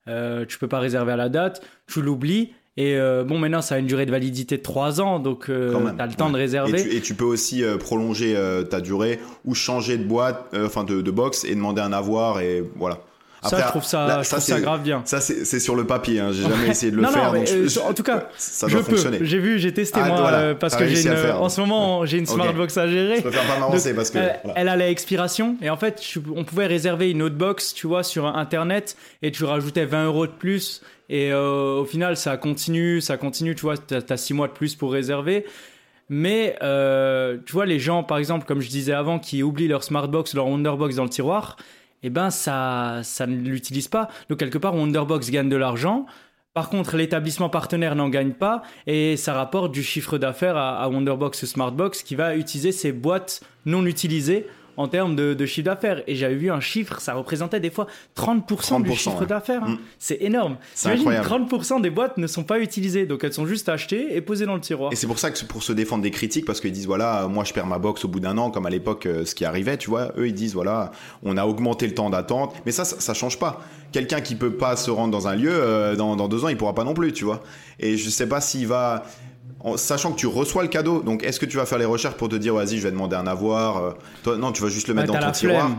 Euh, 0.08 0.46
tu 0.46 0.58
peux 0.58 0.68
pas 0.68 0.78
réserver 0.78 1.12
à 1.12 1.16
la 1.16 1.28
date, 1.28 1.62
tu 1.86 2.00
l'oublies. 2.00 2.54
Et 2.78 2.96
euh, 2.96 3.24
bon, 3.24 3.38
maintenant, 3.38 3.60
ça 3.60 3.74
a 3.74 3.78
une 3.78 3.86
durée 3.86 4.06
de 4.06 4.10
validité 4.10 4.56
de 4.56 4.62
trois 4.62 5.02
ans, 5.02 5.18
donc 5.18 5.46
tu 5.46 5.52
as 5.52 6.06
le 6.06 6.14
temps 6.14 6.30
de 6.30 6.36
réserver. 6.36 6.96
Et 6.96 7.02
tu, 7.02 7.14
peux 7.14 7.26
aussi 7.26 7.62
prolonger 7.78 8.40
ta 8.70 8.80
durée 8.80 9.20
ou 9.44 9.54
changer 9.54 9.98
de 9.98 10.04
boîte, 10.04 10.54
enfin 10.54 10.84
de, 10.84 11.02
de 11.02 11.10
box 11.10 11.44
et 11.44 11.54
demander 11.54 11.82
un 11.82 11.92
avoir 11.92 12.40
et 12.40 12.64
voilà. 12.76 13.00
Ça, 13.42 13.60
je 13.60 13.66
trouve 13.68 13.84
ça, 13.84 14.22
ça, 14.24 14.60
grave 14.60 14.82
bien. 14.82 15.02
Ça, 15.04 15.20
c'est 15.20 15.60
sur 15.60 15.76
le 15.76 15.86
papier. 15.86 16.20
Hein. 16.20 16.30
J'ai 16.32 16.42
jamais 16.42 16.68
essayé 16.68 16.90
de 16.90 16.96
le 16.96 17.06
faire. 17.06 17.32
Non, 17.32 17.44
euh, 17.46 17.88
en 17.88 17.94
tout 17.94 18.02
cas, 18.02 18.28
ça 18.36 18.66
doit 18.66 18.80
je 18.80 18.84
fonctionner. 18.84 19.18
J'ai 19.22 19.38
vu, 19.38 19.58
j'ai 19.58 19.72
testé 19.72 20.00
ah, 20.02 20.08
moi 20.08 20.30
euh, 20.32 20.54
parce 20.54 20.76
que 20.76 20.86
j'ai 20.86 21.10
en 21.10 21.48
ce 21.48 21.60
moment 21.60 22.04
j'ai 22.04 22.18
une 22.18 22.26
smartbox 22.26 22.76
à 22.76 22.88
gérer. 22.88 23.16
Je 23.16 23.22
préfère 23.22 23.46
pas 23.46 23.60
m'avancer 23.60 23.94
parce 23.94 24.10
que 24.10 24.18
elle, 24.18 24.40
elle, 24.56 24.68
a 24.68 24.76
l'expiration 24.76 25.56
et 25.62 25.70
en 25.70 25.76
fait, 25.76 26.02
on 26.34 26.44
pouvait 26.44 26.66
réserver 26.66 27.10
une 27.10 27.22
autre 27.22 27.36
box, 27.36 27.74
tu 27.74 27.86
vois, 27.86 28.02
sur 28.02 28.26
internet 28.26 28.96
et 29.22 29.30
tu 29.30 29.44
rajoutais 29.44 29.84
20 29.84 30.06
euros 30.06 30.26
de 30.26 30.32
plus 30.32 30.82
et 31.08 31.32
euh, 31.32 31.80
au 31.80 31.84
final, 31.84 32.16
ça 32.16 32.36
continue, 32.36 33.00
ça 33.00 33.16
continue. 33.16 33.54
Tu 33.54 33.62
vois, 33.62 33.78
t'as 33.78 34.00
as 34.08 34.16
6 34.16 34.34
mois 34.34 34.48
de 34.48 34.52
plus 34.52 34.74
pour 34.74 34.92
réserver. 34.92 35.44
Mais 36.10 36.56
tu 36.60 37.52
vois, 37.52 37.66
les 37.66 37.78
gens, 37.78 38.02
par 38.02 38.18
exemple, 38.18 38.46
comme 38.46 38.60
je 38.60 38.68
disais 38.68 38.94
avant, 38.94 39.18
qui 39.18 39.42
oublient 39.42 39.68
leur 39.68 39.84
Smartbox, 39.84 40.34
leur 40.34 40.46
Wonderbox 40.48 40.96
dans 40.96 41.04
le 41.04 41.10
tiroir, 41.10 41.56
eh 42.02 42.10
ben 42.10 42.30
ça, 42.30 43.00
ça 43.02 43.26
ne 43.26 43.36
l'utilise 43.36 43.88
pas. 43.88 44.08
Donc 44.28 44.38
quelque 44.38 44.58
part, 44.58 44.74
Wonderbox 44.74 45.30
gagne 45.30 45.48
de 45.48 45.56
l'argent. 45.56 46.06
Par 46.54 46.70
contre, 46.70 46.96
l'établissement 46.96 47.48
partenaire 47.48 47.94
n'en 47.94 48.08
gagne 48.08 48.32
pas 48.32 48.62
et 48.86 49.16
ça 49.16 49.34
rapporte 49.34 49.72
du 49.72 49.82
chiffre 49.82 50.18
d'affaires 50.18 50.56
à, 50.56 50.82
à 50.82 50.88
Wonderbox 50.88 51.44
Smartbox 51.44 52.02
qui 52.02 52.16
va 52.16 52.34
utiliser 52.34 52.72
ces 52.72 52.90
boîtes 52.92 53.42
non 53.64 53.86
utilisées 53.86 54.46
en 54.78 54.86
termes 54.86 55.16
de, 55.16 55.46
chiffre 55.46 55.64
d'affaires. 55.66 56.02
Et 56.06 56.14
j'avais 56.14 56.36
vu 56.36 56.50
un 56.50 56.60
chiffre, 56.60 57.00
ça 57.00 57.14
représentait 57.14 57.60
des 57.60 57.70
fois 57.70 57.88
30%, 58.16 58.82
du 58.82 58.92
chiffre 58.94 59.26
d'affaires. 59.26 59.64
Hein. 59.64 59.72
Mm. 59.72 59.78
C'est 59.98 60.22
énorme. 60.22 60.56
C'est 60.74 60.94
30% 60.94 61.82
des 61.82 61.90
boîtes 61.90 62.16
ne 62.16 62.26
sont 62.26 62.44
pas 62.44 62.60
utilisées, 62.60 63.04
donc 63.04 63.24
elles 63.24 63.32
sont 63.32 63.46
juste 63.46 63.68
achetées 63.68 64.16
et 64.16 64.20
posées 64.20 64.46
dans 64.46 64.54
le 64.54 64.60
tiroir. 64.60 64.92
Et 64.92 64.96
c'est 64.96 65.08
pour 65.08 65.18
ça 65.18 65.30
que 65.30 65.44
pour 65.44 65.64
se 65.64 65.72
défendre 65.72 66.04
des 66.04 66.12
critiques, 66.12 66.46
parce 66.46 66.60
qu'ils 66.60 66.72
disent 66.72 66.86
voilà, 66.86 67.26
moi 67.28 67.42
je 67.42 67.52
perds 67.52 67.66
ma 67.66 67.78
box 67.78 68.04
au 68.04 68.08
bout 68.08 68.20
d'un 68.20 68.38
an, 68.38 68.50
comme 68.50 68.66
à 68.66 68.70
l'époque 68.70 69.06
euh, 69.06 69.24
ce 69.24 69.34
qui 69.34 69.44
arrivait, 69.44 69.76
tu 69.76 69.90
vois, 69.90 70.12
eux 70.16 70.28
ils 70.28 70.34
disent 70.34 70.54
voilà, 70.54 70.92
on 71.24 71.36
a 71.36 71.44
augmenté 71.44 71.88
le 71.88 71.94
temps 71.94 72.08
d'attente, 72.08 72.54
mais 72.64 72.72
ça, 72.72 72.84
ça, 72.84 73.14
change 73.14 73.38
pas. 73.38 73.60
Quelqu'un 73.90 74.20
qui 74.20 74.36
peut 74.36 74.52
pas 74.52 74.76
se 74.76 74.92
rendre 74.92 75.10
dans 75.10 75.26
un 75.26 75.34
lieu, 75.34 75.50
euh, 75.52 75.96
dans, 75.96 76.14
dans 76.14 76.28
deux 76.28 76.44
ans, 76.44 76.48
il 76.48 76.56
pourra 76.56 76.74
pas 76.74 76.84
non 76.84 76.94
plus, 76.94 77.12
tu 77.12 77.24
vois. 77.24 77.42
Et 77.80 77.96
je 77.96 78.10
sais 78.10 78.28
pas 78.28 78.40
s'il 78.40 78.68
va 78.68 79.02
sachant 79.76 80.12
que 80.12 80.18
tu 80.18 80.26
reçois 80.26 80.62
le 80.62 80.68
cadeau, 80.68 81.02
donc 81.02 81.24
est-ce 81.24 81.40
que 81.40 81.46
tu 81.46 81.56
vas 81.56 81.66
faire 81.66 81.78
les 81.78 81.84
recherches 81.84 82.14
pour 82.14 82.28
te 82.28 82.36
dire 82.36 82.54
vas-y 82.54 82.78
je 82.78 82.82
vais 82.82 82.90
demander 82.90 83.16
un 83.16 83.26
avoir 83.26 83.76
euh, 83.76 83.90
toi, 84.22 84.36
Non, 84.36 84.52
tu 84.52 84.62
vas 84.62 84.68
juste 84.68 84.88
le 84.88 84.94
mettre 84.94 85.12
dans 85.12 85.18
ton 85.18 85.30
tiroir 85.32 85.70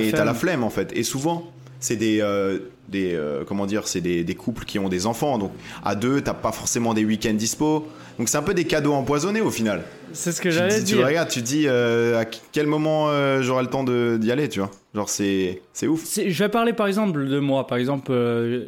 et 0.00 0.12
t'as 0.12 0.24
la 0.24 0.34
flemme 0.34 0.64
en 0.64 0.70
fait. 0.70 0.92
Et 0.96 1.02
souvent 1.02 1.50
c'est 1.80 1.94
des, 1.94 2.20
euh, 2.20 2.58
des 2.88 3.14
euh, 3.14 3.44
comment 3.46 3.64
dire, 3.64 3.86
c'est 3.86 4.00
des, 4.00 4.24
des, 4.24 4.34
couples 4.34 4.64
qui 4.64 4.80
ont 4.80 4.88
des 4.88 5.06
enfants, 5.06 5.38
donc 5.38 5.52
à 5.84 5.94
deux 5.94 6.20
t'as 6.20 6.34
pas 6.34 6.50
forcément 6.50 6.92
des 6.92 7.04
week-ends 7.04 7.34
dispo, 7.34 7.86
donc 8.18 8.28
c'est 8.28 8.36
un 8.36 8.42
peu 8.42 8.52
des 8.52 8.64
cadeaux 8.64 8.94
empoisonnés 8.94 9.40
au 9.40 9.52
final. 9.52 9.84
C'est 10.12 10.32
ce 10.32 10.40
que 10.40 10.50
j'allais 10.50 10.80
dire. 10.80 10.96
Tu 10.96 11.04
regardes, 11.04 11.28
tu 11.28 11.40
dis 11.40 11.68
à 11.68 12.24
quel 12.50 12.66
moment 12.66 13.06
j'aurai 13.40 13.62
le 13.62 13.70
temps 13.70 13.84
d'y 13.84 14.32
aller, 14.32 14.48
tu 14.48 14.58
vois 14.58 14.72
Genre 14.92 15.08
c'est 15.08 15.62
c'est 15.72 15.86
ouf. 15.86 16.02
Je 16.16 16.42
vais 16.42 16.48
parler 16.48 16.72
par 16.72 16.88
exemple 16.88 17.28
de 17.28 17.38
moi, 17.38 17.68
par 17.68 17.78
exemple 17.78 18.12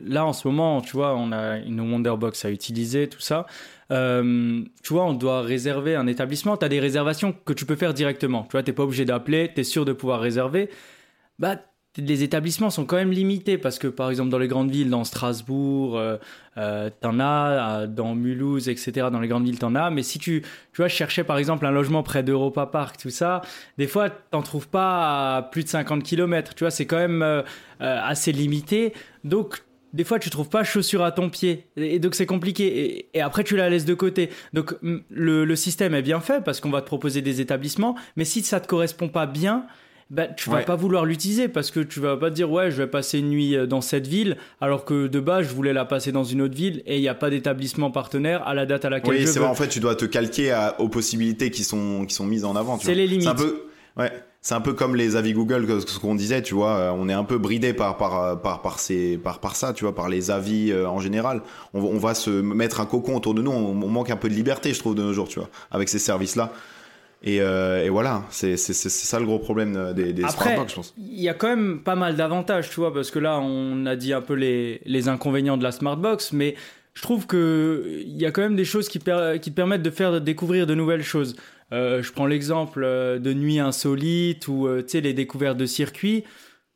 là 0.07 0.25
en 0.25 0.33
ce 0.33 0.47
moment, 0.47 0.81
tu 0.81 0.93
vois, 0.93 1.17
on 1.17 1.33
a 1.33 1.57
une 1.57 1.81
Wonderbox 1.81 2.45
à 2.45 2.51
utiliser, 2.51 3.09
tout 3.09 3.21
ça. 3.21 3.47
Euh, 3.91 4.63
tu 4.83 4.93
vois, 4.93 5.05
on 5.05 5.15
doit 5.15 5.43
réserver 5.43 5.97
un 5.97 6.07
établissement. 6.07 6.57
Tu 6.57 6.65
as 6.65 6.69
des 6.69 6.81
réservations 6.81 7.33
que 7.33 7.53
tu 7.53 7.65
peux 7.65 7.77
faire 7.77 7.95
directement. 7.95 8.45
Tu 8.45 8.53
vois, 8.53 8.63
tu 8.63 8.71
n'es 8.71 8.75
pas 8.75 8.85
obligé 8.85 9.05
d'appeler, 9.05 9.51
tu 9.55 9.61
es 9.61 9.65
sûr 9.65 9.85
de 9.85 9.93
pouvoir 9.93 10.21
réserver. 10.21 10.71
Bah, 11.39 11.57
les 11.97 12.23
établissements 12.23 12.71
sont 12.71 12.85
quand 12.85 12.97
même 12.97 13.11
limités 13.11 13.59
parce 13.59 13.79
que, 13.79 13.89
par 13.89 14.11
exemple, 14.11 14.31
dans 14.31 14.39
les 14.39 14.47
grandes 14.47 14.71
villes, 14.71 14.91
dans 14.91 15.03
Strasbourg, 15.03 15.99
euh, 15.99 16.19
euh 16.57 16.89
t'en 17.01 17.19
as, 17.19 17.89
dans 17.89 18.15
Mulhouse, 18.15 18.69
etc., 18.69 19.09
dans 19.11 19.19
les 19.21 19.27
grandes 19.27 19.45
villes, 19.45 19.59
t'en 19.59 19.75
as. 19.75 19.91
Mais 19.91 20.05
si 20.05 20.21
tu, 20.21 20.43
tu 20.43 20.77
vois, 20.77 20.89
cherchais 20.89 21.25
par 21.25 21.39
exemple 21.39 21.67
un 21.67 21.73
logement 21.73 22.05
près 22.05 22.23
d'Europa 22.23 22.67
Park, 22.67 22.97
tout 22.97 23.11
ça, 23.11 23.43
des 23.77 23.89
fois, 23.89 24.09
t'en 24.09 24.43
trouves 24.43 24.69
pas 24.69 25.37
à 25.37 25.43
plus 25.43 25.65
de 25.65 25.69
50 25.69 26.05
km. 26.05 26.55
Tu 26.55 26.63
vois, 26.63 26.71
c'est 26.71 26.87
quand 26.87 26.97
même 26.99 27.23
euh, 27.23 27.43
assez 27.81 28.31
limité. 28.31 28.93
Donc, 29.25 29.65
des 29.93 30.05
fois 30.05 30.19
tu 30.19 30.31
trouves 30.31 30.49
pas 30.49 30.65
chaussure 30.65 31.03
à 31.03 31.13
ton 31.13 31.31
pied. 31.31 31.67
Et 31.77 31.99
donc 31.99 32.15
c'est 32.15 32.27
compliqué. 32.27 33.09
Et, 33.15 33.21
après 33.21 33.45
tu 33.45 33.57
la 33.57 33.69
laisses 33.69 33.85
de 33.85 33.95
côté. 33.95 34.31
Donc 34.53 34.75
le, 35.11 35.57
système 35.57 35.95
est 35.95 36.03
bien 36.03 36.21
fait 36.21 36.43
parce 36.43 36.61
qu'on 36.61 36.71
va 36.71 36.81
te 36.81 36.87
proposer 36.87 37.23
des 37.23 37.41
établissements. 37.41 37.97
Mais 38.17 38.25
si 38.25 38.43
ça 38.43 38.61
te 38.61 38.67
correspond 38.67 39.09
pas 39.09 39.27
bien 39.27 39.67
bah, 40.11 40.27
tu 40.27 40.51
vas 40.51 40.63
pas 40.63 40.75
vouloir 40.75 41.05
l'utiliser 41.05 41.49
parce 41.49 41.71
que 41.71 41.79
tu 41.79 42.01
vas 42.01 42.17
pas 42.17 42.31
te 42.31 42.35
dire 42.35 42.51
ouais 42.51 42.73
je 42.73 42.79
vais 42.79 42.89
passer 42.89 43.21
une 43.21 43.29
nuit 43.29 43.55
euh, 43.55 43.67
dans 43.67 43.81
cette 43.81 44.09
ville 44.09 44.39
alors 44.61 44.85
que 44.85 45.07
de 45.07 45.21
base 45.21 45.47
je 45.47 45.55
voulais 45.55 45.73
la 45.73 45.85
passer 45.85 46.11
dans 46.11 46.25
une 46.25 46.43
autre 46.43 46.57
ville 46.57 46.83
et 46.85 46.97
il 46.97 47.01
n'y 47.01 47.07
a 47.07 47.15
pas 47.15 47.31
d'établissement 47.31 47.93
partenaire 47.93 48.45
à 48.45 48.55
la 48.55 48.67
date 48.67 48.85
à 48.85 48.91
laquelle 48.91 49.15
oui, 49.15 49.27
c'est 49.29 49.39
vrai 49.39 49.49
en 49.49 49.55
fait 49.55 49.69
tu 49.69 49.79
dois 49.79 49.95
te 49.95 50.07
calquer 50.07 50.53
aux 50.81 50.89
possibilités 50.89 51.53
qui 51.53 51.63
sont 51.63 52.07
qui 52.07 52.15
sont 52.17 52.27
mises 52.27 52.45
en 52.45 52.57
avant 52.57 52.77
c'est 52.81 52.97
les 52.97 53.07
limites 53.07 53.29
un 53.29 53.37
peu 53.37 53.67
ouais 53.97 54.11
c'est 54.43 54.55
un 54.55 54.61
peu 54.61 54.73
comme 54.73 54.97
les 54.97 55.17
avis 55.17 55.35
Google, 55.35 55.67
ce 55.87 55.99
qu'on 55.99 56.15
disait, 56.15 56.41
tu 56.41 56.55
vois, 56.55 56.73
euh, 56.77 56.93
on 56.97 57.09
est 57.09 57.15
un 57.15 57.25
peu 57.25 57.37
bridé 57.37 57.75
par 57.75 57.99
par 57.99 58.23
euh, 58.23 58.37
par 58.37 58.63
par, 58.63 58.79
ces, 58.79 59.19
par, 59.19 59.39
par 59.39 59.55
ça, 59.55 59.75
tu 59.75 59.85
vois, 59.85 59.95
par 59.95 60.09
les 60.09 60.31
avis 60.31 60.71
euh, 60.71 60.89
en 60.89 60.99
général. 60.99 61.43
On, 61.75 61.81
on, 61.81 61.99
va 61.99 62.15
se 62.15 62.31
mettre 62.31 62.81
un 62.81 62.87
cocon 62.87 63.17
autour 63.17 63.35
de 63.35 63.43
nous, 63.43 63.51
on, 63.51 63.75
manque 63.75 64.11
un 64.11 64.17
peu 64.17 64.31
de 64.31 64.35
liberté, 64.35 64.73
je 64.73 64.79
trouve, 64.79 64.95
de 64.95 65.03
nos 65.03 65.13
jours, 65.13 65.29
tu 65.29 65.39
vois, 65.39 65.51
avec 65.71 65.91
ces 65.91 65.99
services-là. 65.99 66.53
Et, 67.23 67.37
et, 67.37 67.91
voilà, 67.91 68.23
c'est 68.31 68.57
ça 68.57 69.21
le 69.21 69.27
gros 69.27 69.39
problème 69.39 69.93
des, 69.95 70.15
des 70.15 70.25
Après, 70.25 70.57
je 70.67 70.75
pense. 70.75 70.95
Il 70.97 71.21
y 71.21 71.29
a 71.29 71.35
quand 71.35 71.49
même 71.49 71.81
pas 71.81 71.95
mal 71.95 72.17
d'avantages, 72.17 72.71
tu 72.71 72.77
vois, 72.77 72.95
parce 72.95 73.11
que 73.11 73.19
là, 73.19 73.39
on 73.41 73.85
a 73.85 73.95
dit 73.95 74.15
un 74.15 74.23
peu 74.23 74.33
les, 74.33 74.81
les 74.87 75.09
inconvénients 75.09 75.59
de 75.59 75.63
la 75.63 75.71
Smartbox, 75.71 76.33
mais 76.33 76.55
je 76.95 77.03
trouve 77.03 77.27
qu'il 77.27 78.17
y 78.17 78.25
a 78.25 78.31
quand 78.31 78.41
même 78.41 78.57
des 78.57 78.65
choses 78.65 78.89
qui, 78.89 79.01
qui 79.43 79.51
permettent 79.51 79.83
de 79.83 79.91
faire 79.91 80.19
découvrir 80.23 80.67
de 80.67 80.75
nouvelles 80.75 81.03
choses. 81.03 81.37
Euh, 81.73 82.03
je 82.03 82.13
prends 82.13 82.27
l'exemple 82.27 82.83
euh, 82.85 83.19
de 83.19 83.33
nuits 83.33 83.61
insolites 83.61 84.49
ou 84.49 84.67
euh, 84.67 84.85
les 84.93 85.13
découvertes 85.13 85.57
de 85.57 85.67
circuits. 85.67 86.25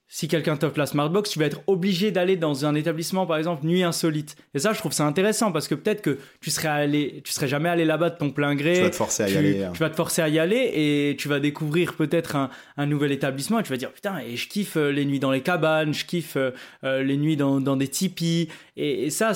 Si 0.07 0.29
quelqu'un 0.29 0.57
t'offre 0.57 0.79
la 0.79 0.87
Smartbox, 0.87 1.31
tu 1.31 1.41
vas 1.41 1.47
être 1.47 1.63
obligé 1.67 2.13
d'aller 2.13 2.37
dans 2.37 2.67
un 2.67 2.77
établissement, 2.77 3.27
par 3.27 3.37
exemple, 3.37 3.67
nuit 3.67 3.83
insolite. 3.83 4.37
Et 4.53 4.61
ça, 4.61 4.73
je 4.73 4.79
trouve 4.79 4.93
ça 4.93 5.05
intéressant 5.05 5.51
parce 5.51 5.67
que 5.67 5.75
peut-être 5.75 6.03
que 6.03 6.19
tu 6.41 6.51
serais 6.51 6.69
allé, 6.69 7.21
tu 7.25 7.33
serais 7.33 7.49
jamais 7.49 7.69
allé 7.69 7.85
là-bas 7.85 8.11
de 8.11 8.19
ton 8.19 8.31
plein 8.31 8.55
gré. 8.55 8.75
Tu 8.75 8.83
vas 8.83 8.91
te 8.91 8.97
forcer 8.97 9.23
à 9.25 9.29
y 9.29 9.37
aller. 9.37 9.65
Hein. 9.65 9.71
Tu 9.73 9.81
vas 9.81 9.91
te 9.91 9.97
forcer 9.97 10.23
à 10.23 10.29
y 10.29 10.39
aller 10.39 10.71
et 10.73 11.17
tu 11.19 11.27
vas 11.27 11.41
découvrir 11.41 11.95
peut-être 11.95 12.37
un, 12.77 12.87
nouvel 12.87 13.11
établissement 13.11 13.59
et 13.59 13.65
tu 13.65 13.71
vas 13.71 13.77
dire 13.77 13.91
putain, 13.93 14.19
et 14.19 14.37
je 14.37 14.47
kiffe 14.47 14.77
les 14.77 15.05
nuits 15.05 15.19
dans 15.19 15.33
les 15.33 15.41
cabanes, 15.41 15.95
je 15.95 16.05
kiffe 16.05 16.37
les 16.83 17.17
nuits 17.17 17.37
dans, 17.37 17.77
des 17.77 17.89
tipis. 17.89 18.51
Et, 18.77 19.07
et 19.07 19.11
ça, 19.11 19.33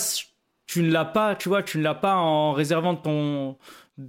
tu 0.66 0.82
ne 0.82 0.92
l'as 0.92 1.06
pas, 1.06 1.34
tu 1.34 1.48
vois, 1.48 1.64
tu 1.64 1.78
ne 1.78 1.82
l'as 1.82 1.94
pas 1.94 2.14
en 2.14 2.52
réservant 2.52 2.94
ton, 2.94 3.56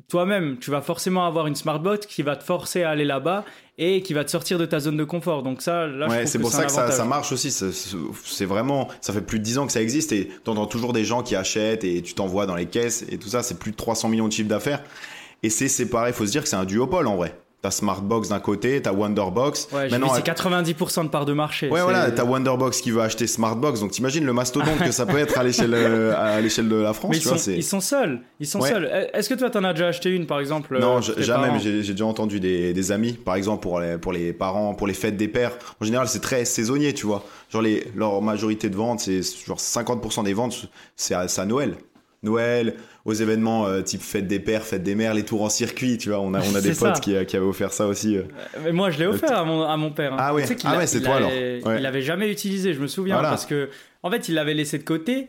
toi-même, 0.08 0.58
tu 0.60 0.72
vas 0.72 0.82
forcément 0.82 1.26
avoir 1.26 1.48
une 1.48 1.56
smartbot 1.56 1.98
qui 1.98 2.22
va 2.22 2.36
te 2.36 2.44
forcer 2.44 2.84
à 2.84 2.92
aller 2.92 3.06
là-bas 3.06 3.44
et 3.78 4.02
qui 4.02 4.14
va 4.14 4.24
te 4.24 4.30
sortir 4.30 4.60
de 4.60 4.66
ta 4.66 4.80
zone 4.80 4.98
de 4.98 5.04
confort. 5.04 5.42
Donc 5.42 5.62
ça, 5.62 5.88
là, 5.88 6.08
ouais, 6.08 6.26
c'est 6.26 6.40
pour 6.40 6.52
ça 6.52 6.66
que 6.66 6.72
ça, 6.72 7.06
marche 7.06 7.32
aussi. 7.32 7.52
C'est 7.52 8.46
vraiment, 8.46 8.88
ça 9.02 9.14
fait 9.14 9.22
plus 9.22 9.40
de 9.40 9.44
10 9.44 9.58
ans 9.60 9.66
que 9.66 9.72
ça 9.72 9.82
existe 9.82 10.12
et 10.12 10.30
t'entends 10.44 10.68
toujours 10.68 10.94
des 10.94 11.06
gens 11.06 11.24
qui 11.24 11.36
achètent 11.36 11.84
et 11.84 12.02
tu 12.02 12.14
t'envoies 12.14 12.46
dans 12.46 12.56
les 12.56 12.68
caisses 12.68 13.06
et 13.10 13.18
tout 13.18 13.30
ça. 13.30 13.42
C'est 13.42 13.58
plus 13.58 13.72
de 13.72 13.78
300 13.78 14.10
millions 14.10 14.28
de 14.28 14.34
chiffres 14.34 14.50
d'affaires. 14.50 14.84
Et 15.42 15.50
c'est 15.50 15.86
pareil, 15.90 16.14
faut 16.14 16.26
se 16.26 16.32
dire 16.32 16.44
que 16.44 16.50
c'est 16.50 16.58
un 16.58 16.66
duopole 16.66 17.08
en 17.08 17.16
vrai. 17.16 17.40
T'as 17.62 17.72
Smartbox 17.72 18.30
d'un 18.30 18.40
côté, 18.40 18.82
t'as 18.82 18.94
Wonderbox. 18.94 19.68
Ouais, 19.74 19.90
Maintenant, 19.90 20.14
c'est 20.14 20.26
90% 20.26 21.04
de 21.04 21.10
part 21.10 21.26
de 21.26 21.34
marché. 21.34 21.70
Ouais, 21.70 21.82
voilà, 21.82 22.10
t'as 22.10 22.24
Wonderbox 22.24 22.80
qui 22.80 22.92
veut 22.92 23.02
acheter 23.02 23.28
Smartbox. 23.28 23.82
Donc 23.82 23.92
t'imagines 23.92 24.24
le 24.24 24.32
mastodonte 24.32 24.80
que 24.80 24.92
ça 24.92 25.06
peut 25.06 25.18
être 25.18 25.38
à 25.38 25.44
l'échelle 25.44 25.74
euh, 25.74 26.16
à 26.16 26.40
l'échelle 26.40 26.70
de 26.70 26.78
la 26.78 26.94
France. 26.94 27.18
ils, 27.18 27.22
sont, 27.22 27.36
ils, 27.36 27.64
sont, 27.64 27.82
seuls. 27.82 28.22
Ils 28.40 28.48
sont 28.48 28.62
seuls. 28.62 29.10
Est-ce 29.14 29.28
que 29.28 29.34
toi 29.34 29.50
t'en 29.50 29.66
as 29.66 29.74
déjà 29.74 29.88
acheté 29.88 30.10
une 30.10 30.26
par 30.26 30.40
exemple 30.40 30.80
Non, 30.80 31.02
jamais. 31.02 31.60
J'ai 31.60 31.82
déjà 31.82 32.06
entendu 32.06 32.40
des, 32.40 32.72
des, 32.72 32.92
amis, 32.94 33.12
par 33.12 33.36
exemple 33.36 33.62
pour 33.62 33.82
les 33.82 33.98
pour 33.98 34.14
les 34.14 34.32
parents, 34.32 34.74
pour 34.74 34.88
les 34.88 34.94
fêtes 34.94 35.18
des 35.18 35.28
pères. 35.28 35.58
En 35.82 35.86
général, 35.86 36.08
c'est 36.08 36.22
très 36.22 36.46
saisonnier, 36.46 36.94
tu 36.94 37.08
vois. 37.08 37.26
Genre 37.50 37.62
les 37.62 37.92
leur 37.94 38.22
majorité 38.22 38.70
de 38.70 38.76
ventes, 38.78 39.02
c'est 39.02 39.22
genre 39.46 39.58
50% 39.60 40.24
des 40.24 40.34
ventes, 40.34 40.70
c'est 40.96 41.14
à, 41.14 41.26
à 41.36 41.46
Noël. 41.46 41.76
Noël, 42.22 42.76
aux 43.06 43.14
événements 43.14 43.66
euh, 43.66 43.82
type 43.82 44.02
fête 44.02 44.28
des 44.28 44.40
pères, 44.40 44.64
fête 44.64 44.84
des 44.84 44.96
mères, 44.96 45.14
les 45.14 45.24
tours 45.24 45.42
en 45.42 45.50
circuit, 45.50 45.98
tu 45.98 46.10
vois. 46.10 46.20
On 46.20 46.34
a, 46.34 46.42
on 46.42 46.56
a 46.56 46.62
des 46.62 46.74
potes 46.74 47.00
qui, 47.00 47.26
qui, 47.26 47.38
avaient 47.38 47.46
offert 47.46 47.72
ça 47.72 47.88
aussi. 47.88 48.18
Euh. 48.18 48.24
Mais 48.64 48.72
moi, 48.72 48.92
je 48.92 49.00
l'ai 49.00 49.06
offert 49.06 49.38
à 49.38 49.46
mon, 49.46 49.64
à 49.64 49.78
mon 49.78 49.92
père. 49.92 50.14
Hein. 50.14 50.18
Ah 50.20 50.34
oui, 50.34 50.44
ah 50.66 50.78
ouais, 50.78 50.88
c'est 50.88 51.02
toi 51.02 51.16
alors. 51.16 51.32
Il 51.32 51.82
l'avait 51.82 52.02
jamais 52.02 52.30
utilisé, 52.30 52.74
je 52.74 52.80
me 52.80 52.88
souviens, 52.88 53.22
parce 53.22 53.46
que 53.46 53.70
en 54.04 54.12
fait, 54.12 54.30
il 54.30 54.36
l'avait 54.36 54.54
laissé 54.54 54.78
de 54.78 54.84
côté. 54.84 55.28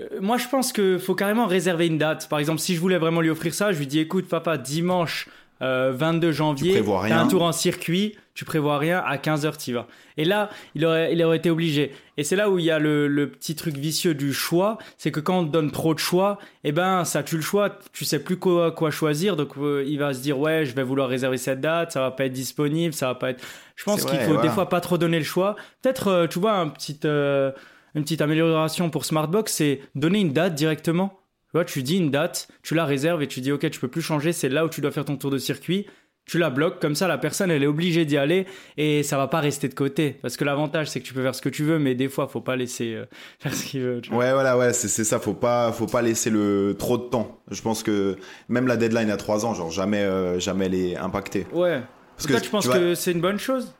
Euh, 0.00 0.06
moi, 0.20 0.36
je 0.36 0.48
pense 0.48 0.72
qu'il 0.72 0.98
faut 0.98 1.14
carrément 1.14 1.46
réserver 1.46 1.86
une 1.86 1.98
date. 1.98 2.28
Par 2.28 2.38
exemple, 2.38 2.60
si 2.60 2.74
je 2.74 2.80
voulais 2.80 2.98
vraiment 2.98 3.20
lui 3.20 3.30
offrir 3.30 3.54
ça, 3.54 3.72
je 3.72 3.78
lui 3.78 3.86
dis 3.86 3.98
écoute, 3.98 4.28
papa, 4.28 4.58
dimanche 4.58 5.28
22 5.60 6.32
janvier, 6.32 6.82
un 7.10 7.26
tour 7.26 7.42
en 7.42 7.52
circuit 7.52 8.14
tu 8.38 8.44
prévois 8.44 8.78
rien, 8.78 9.02
à 9.04 9.16
15h 9.16 9.56
tu 9.56 9.72
vas. 9.72 9.88
Et 10.16 10.24
là, 10.24 10.48
il 10.76 10.86
aurait, 10.86 11.12
il 11.12 11.20
aurait 11.24 11.38
été 11.38 11.50
obligé. 11.50 11.90
Et 12.16 12.22
c'est 12.22 12.36
là 12.36 12.48
où 12.48 12.60
il 12.60 12.64
y 12.64 12.70
a 12.70 12.78
le, 12.78 13.32
petit 13.32 13.56
truc 13.56 13.76
vicieux 13.76 14.14
du 14.14 14.32
choix, 14.32 14.78
c'est 14.96 15.10
que 15.10 15.18
quand 15.18 15.40
on 15.40 15.44
te 15.44 15.50
donne 15.50 15.72
trop 15.72 15.92
de 15.92 15.98
choix, 15.98 16.38
eh 16.62 16.70
ben 16.70 17.04
ça 17.04 17.24
tue 17.24 17.34
le 17.34 17.42
choix, 17.42 17.80
tu 17.92 18.04
sais 18.04 18.20
plus 18.22 18.36
quoi, 18.36 18.70
quoi 18.70 18.92
choisir, 18.92 19.34
donc 19.34 19.56
euh, 19.58 19.82
il 19.84 19.98
va 19.98 20.14
se 20.14 20.20
dire 20.20 20.38
ouais, 20.38 20.64
je 20.64 20.72
vais 20.76 20.84
vouloir 20.84 21.08
réserver 21.08 21.36
cette 21.36 21.60
date, 21.60 21.90
ça 21.90 21.98
va 21.98 22.12
pas 22.12 22.26
être 22.26 22.32
disponible, 22.32 22.94
ça 22.94 23.08
va 23.08 23.16
pas 23.16 23.30
être. 23.30 23.44
Je 23.74 23.82
pense 23.82 24.04
qu'il 24.04 24.20
faut 24.20 24.40
des 24.40 24.50
fois 24.50 24.68
pas 24.68 24.80
trop 24.80 24.98
donner 24.98 25.18
le 25.18 25.24
choix. 25.24 25.56
Peut-être, 25.82 26.06
euh, 26.06 26.26
tu 26.28 26.38
vois, 26.38 26.52
un 26.52 26.68
petit, 26.68 27.00
euh, 27.06 27.50
une 27.96 28.04
petite 28.04 28.20
amélioration 28.20 28.88
pour 28.88 29.04
Smartbox, 29.04 29.52
c'est 29.52 29.80
donner 29.96 30.20
une 30.20 30.32
date 30.32 30.54
directement. 30.54 31.18
Tu 31.48 31.52
vois, 31.54 31.64
tu 31.64 31.82
dis 31.82 31.96
une 31.96 32.10
date, 32.10 32.48
tu 32.62 32.74
la 32.74 32.84
réserves 32.84 33.22
et 33.22 33.26
tu 33.26 33.40
dis 33.40 33.52
ok, 33.52 33.70
tu 33.70 33.80
peux 33.80 33.88
plus 33.88 34.02
changer, 34.02 34.32
c'est 34.32 34.48
là 34.48 34.64
où 34.64 34.68
tu 34.68 34.80
dois 34.80 34.90
faire 34.90 35.04
ton 35.04 35.16
tour 35.16 35.30
de 35.30 35.38
circuit 35.38 35.86
tu 36.28 36.38
la 36.38 36.50
bloques, 36.50 36.78
comme 36.78 36.94
ça 36.94 37.08
la 37.08 37.18
personne 37.18 37.50
elle 37.50 37.62
est 37.62 37.66
obligée 37.66 38.04
d'y 38.04 38.18
aller 38.18 38.46
et 38.76 39.02
ça 39.02 39.16
va 39.16 39.26
pas 39.26 39.40
rester 39.40 39.66
de 39.68 39.74
côté. 39.74 40.16
Parce 40.22 40.36
que 40.36 40.44
l'avantage 40.44 40.88
c'est 40.88 41.00
que 41.00 41.06
tu 41.06 41.14
peux 41.14 41.22
faire 41.22 41.34
ce 41.34 41.42
que 41.42 41.48
tu 41.48 41.64
veux, 41.64 41.78
mais 41.78 41.94
des 41.94 42.08
fois 42.08 42.28
faut 42.28 42.42
pas 42.42 42.54
laisser 42.54 42.94
euh, 42.94 43.06
faire 43.40 43.54
ce 43.54 43.64
qu'il 43.64 43.80
veut. 43.80 44.02
Ouais, 44.12 44.32
voilà, 44.32 44.56
ouais, 44.56 44.72
c'est 44.72 44.88
ça, 44.88 45.18
faut 45.18 45.34
pas, 45.34 45.72
faut 45.72 45.86
pas 45.86 46.02
laisser 46.02 46.30
le 46.30 46.76
trop 46.78 46.98
de 46.98 47.04
temps. 47.04 47.40
Je 47.50 47.62
pense 47.62 47.82
que 47.82 48.16
même 48.48 48.66
la 48.66 48.76
deadline 48.76 49.10
à 49.10 49.16
3 49.16 49.46
ans, 49.46 49.54
genre 49.54 49.70
jamais, 49.70 50.02
euh, 50.02 50.38
jamais 50.38 50.66
elle 50.66 50.74
est 50.74 50.96
impactée. 50.96 51.46
Ouais. 51.52 51.82
Parce 52.16 52.26
que 52.26 52.40
tu 52.44 52.50
penses 52.50 52.68
que 52.68 52.94
c'est 52.94 53.12
une 53.12 53.20
bonne 53.20 53.38
chose? 53.38 53.72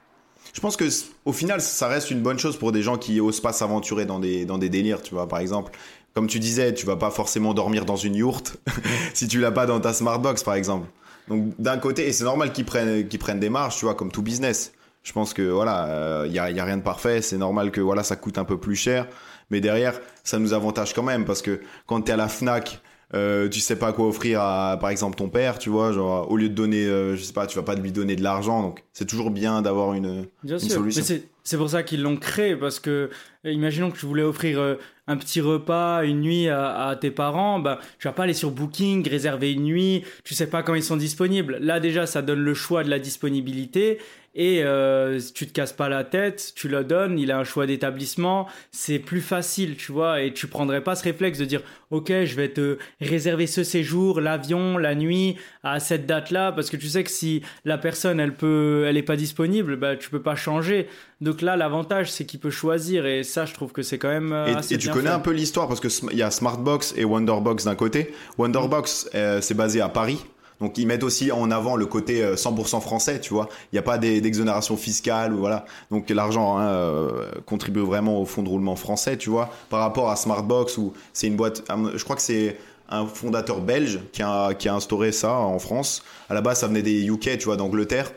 Je 0.54 0.60
pense 0.60 0.76
que 0.76 0.84
au 1.26 1.32
final, 1.32 1.60
ça 1.60 1.88
reste 1.88 2.10
une 2.10 2.22
bonne 2.22 2.38
chose 2.38 2.56
pour 2.56 2.72
des 2.72 2.82
gens 2.82 2.96
qui 2.96 3.20
osent 3.20 3.40
pas 3.40 3.52
s'aventurer 3.52 4.06
dans 4.06 4.18
des, 4.18 4.46
dans 4.46 4.56
des 4.56 4.70
délires, 4.70 5.02
tu 5.02 5.14
vois. 5.14 5.28
Par 5.28 5.40
exemple, 5.40 5.72
comme 6.14 6.26
tu 6.26 6.38
disais, 6.38 6.74
tu 6.74 6.86
vas 6.86 6.96
pas 6.96 7.10
forcément 7.10 7.54
dormir 7.54 7.84
dans 7.84 7.96
une 7.96 8.14
yourte 8.14 8.56
si 9.14 9.28
tu 9.28 9.40
l'as 9.40 9.52
pas 9.52 9.66
dans 9.66 9.80
ta 9.80 9.92
smartbox, 9.92 10.42
par 10.42 10.54
exemple. 10.54 10.88
Donc 11.28 11.52
d'un 11.58 11.78
côté, 11.78 12.08
et 12.08 12.12
c'est 12.12 12.24
normal 12.24 12.52
qu'ils 12.52 12.64
prennent, 12.64 13.06
qu'ils 13.06 13.18
prennent 13.18 13.40
des 13.40 13.50
marges, 13.50 13.76
tu 13.76 13.84
vois, 13.84 13.94
comme 13.94 14.10
tout 14.10 14.22
business. 14.22 14.72
Je 15.02 15.12
pense 15.12 15.32
que 15.32 15.42
voilà, 15.42 16.24
il 16.26 16.38
euh, 16.38 16.50
y, 16.52 16.60
a, 16.60 16.64
rien 16.64 16.76
de 16.76 16.82
parfait. 16.82 17.22
C'est 17.22 17.38
normal 17.38 17.70
que 17.70 17.80
voilà, 17.80 18.02
ça 18.02 18.16
coûte 18.16 18.38
un 18.38 18.44
peu 18.44 18.58
plus 18.58 18.76
cher, 18.76 19.06
mais 19.50 19.60
derrière, 19.60 20.00
ça 20.24 20.38
nous 20.38 20.52
avantage 20.52 20.92
quand 20.92 21.02
même 21.02 21.24
parce 21.24 21.42
que 21.42 21.60
quand 21.86 22.02
tu 22.02 22.10
es 22.10 22.14
à 22.14 22.16
la 22.16 22.28
Fnac, 22.28 22.80
euh, 23.14 23.48
tu 23.48 23.60
sais 23.60 23.76
pas 23.76 23.92
quoi 23.92 24.06
offrir 24.06 24.40
à 24.40 24.76
par 24.80 24.90
exemple 24.90 25.16
ton 25.16 25.28
père, 25.28 25.58
tu 25.58 25.70
vois, 25.70 25.92
genre 25.92 26.30
au 26.30 26.36
lieu 26.36 26.48
de 26.48 26.54
donner, 26.54 26.84
euh, 26.84 27.16
je 27.16 27.22
sais 27.22 27.32
pas, 27.32 27.46
tu 27.46 27.56
vas 27.56 27.62
pas 27.62 27.74
lui 27.74 27.92
donner 27.92 28.16
de 28.16 28.22
l'argent, 28.22 28.62
donc 28.62 28.84
c'est 28.92 29.06
toujours 29.06 29.30
bien 29.30 29.62
d'avoir 29.62 29.94
une, 29.94 30.26
bien 30.42 30.58
sûr. 30.58 30.70
solution. 30.70 31.04
Mais 31.08 31.22
c'est 31.42 31.56
pour 31.56 31.70
ça 31.70 31.82
qu'ils 31.82 32.02
l'ont 32.02 32.18
créé 32.18 32.56
parce 32.56 32.78
que 32.78 33.08
imaginons 33.44 33.90
que 33.90 33.98
tu 33.98 34.04
voulais 34.04 34.22
offrir 34.22 34.76
un 35.06 35.16
petit 35.16 35.40
repas, 35.40 36.04
une 36.04 36.20
nuit 36.20 36.48
à, 36.48 36.96
tes 37.00 37.10
parents, 37.10 37.58
bah, 37.58 37.80
tu 37.98 38.06
vas 38.06 38.12
pas 38.12 38.24
aller 38.24 38.34
sur 38.34 38.50
Booking, 38.50 39.08
réserver 39.08 39.52
une 39.52 39.64
nuit, 39.64 40.04
tu 40.24 40.34
sais 40.34 40.46
pas 40.46 40.62
quand 40.62 40.74
ils 40.74 40.82
sont 40.82 40.98
disponibles. 40.98 41.56
Là 41.62 41.80
déjà, 41.80 42.04
ça 42.04 42.20
donne 42.20 42.40
le 42.40 42.52
choix 42.52 42.84
de 42.84 42.90
la 42.90 42.98
disponibilité 42.98 43.98
et 44.38 44.62
euh, 44.62 45.18
tu 45.34 45.48
te 45.48 45.52
casses 45.52 45.72
pas 45.72 45.88
la 45.88 46.04
tête, 46.04 46.52
tu 46.54 46.68
le 46.68 46.84
donnes, 46.84 47.18
il 47.18 47.32
a 47.32 47.38
un 47.38 47.44
choix 47.44 47.66
d'établissement, 47.66 48.46
c'est 48.70 49.00
plus 49.00 49.20
facile, 49.20 49.76
tu 49.76 49.90
vois, 49.90 50.22
et 50.22 50.32
tu 50.32 50.46
prendrais 50.46 50.80
pas 50.80 50.94
ce 50.94 51.02
réflexe 51.02 51.40
de 51.40 51.44
dire 51.44 51.60
ok, 51.90 52.12
je 52.24 52.36
vais 52.36 52.48
te 52.48 52.78
réserver 53.00 53.48
ce 53.48 53.64
séjour, 53.64 54.20
l'avion, 54.20 54.78
la 54.78 54.94
nuit 54.94 55.36
à 55.64 55.80
cette 55.80 56.06
date-là, 56.06 56.52
parce 56.52 56.70
que 56.70 56.76
tu 56.76 56.86
sais 56.86 57.02
que 57.02 57.10
si 57.10 57.42
la 57.64 57.78
personne 57.78 58.20
elle 58.20 58.34
peut, 58.34 58.84
elle 58.86 58.96
est 58.96 59.02
pas 59.02 59.16
disponible, 59.16 59.74
bah 59.74 59.96
tu 59.96 60.08
peux 60.08 60.22
pas 60.22 60.36
changer. 60.36 60.86
Donc 61.20 61.42
là, 61.42 61.56
l'avantage 61.56 62.12
c'est 62.12 62.24
qu'il 62.24 62.38
peut 62.38 62.50
choisir, 62.50 63.06
et 63.06 63.24
ça, 63.24 63.44
je 63.44 63.54
trouve 63.54 63.72
que 63.72 63.82
c'est 63.82 63.98
quand 63.98 64.08
même 64.08 64.32
et, 64.46 64.54
assez 64.54 64.76
Et 64.76 64.78
tu 64.78 64.88
connais 64.90 65.10
un 65.10 65.18
peu 65.18 65.32
l'histoire 65.32 65.66
parce 65.66 65.80
que 65.80 65.88
il 66.12 66.18
y 66.18 66.22
a 66.22 66.30
Smartbox 66.30 66.94
et 66.96 67.04
Wonderbox 67.04 67.64
d'un 67.64 67.74
côté. 67.74 68.14
Wonderbox, 68.38 69.10
euh, 69.16 69.40
c'est 69.40 69.54
basé 69.54 69.80
à 69.80 69.88
Paris. 69.88 70.24
Donc 70.60 70.76
ils 70.78 70.86
mettent 70.86 71.04
aussi 71.04 71.30
en 71.30 71.50
avant 71.50 71.76
le 71.76 71.86
côté 71.86 72.22
100% 72.22 72.76
euh, 72.76 72.80
français, 72.80 73.20
tu 73.20 73.32
vois. 73.32 73.48
Il 73.72 73.76
n'y 73.76 73.78
a 73.78 73.82
pas 73.82 73.98
d'exonération 73.98 74.76
fiscale 74.76 75.32
voilà. 75.32 75.64
Donc 75.90 76.10
l'argent 76.10 76.58
hein, 76.58 76.68
euh, 76.68 77.30
contribue 77.46 77.80
vraiment 77.80 78.20
au 78.20 78.24
fonds 78.24 78.42
de 78.42 78.48
roulement 78.48 78.76
français, 78.76 79.16
tu 79.16 79.30
vois. 79.30 79.50
Par 79.70 79.80
rapport 79.80 80.10
à 80.10 80.16
Smartbox 80.16 80.78
où 80.78 80.92
c'est 81.12 81.26
une 81.26 81.36
boîte, 81.36 81.62
je 81.94 82.02
crois 82.04 82.16
que 82.16 82.22
c'est 82.22 82.56
un 82.88 83.06
fondateur 83.06 83.60
belge 83.60 84.00
qui 84.12 84.22
a, 84.22 84.50
instauré 84.66 85.12
ça 85.12 85.32
en 85.32 85.58
France. 85.58 86.02
À 86.28 86.34
la 86.34 86.40
base, 86.40 86.60
ça 86.60 86.66
venait 86.66 86.82
des 86.82 87.06
UK, 87.06 87.38
tu 87.38 87.44
vois, 87.44 87.56
d'Angleterre. 87.56 88.10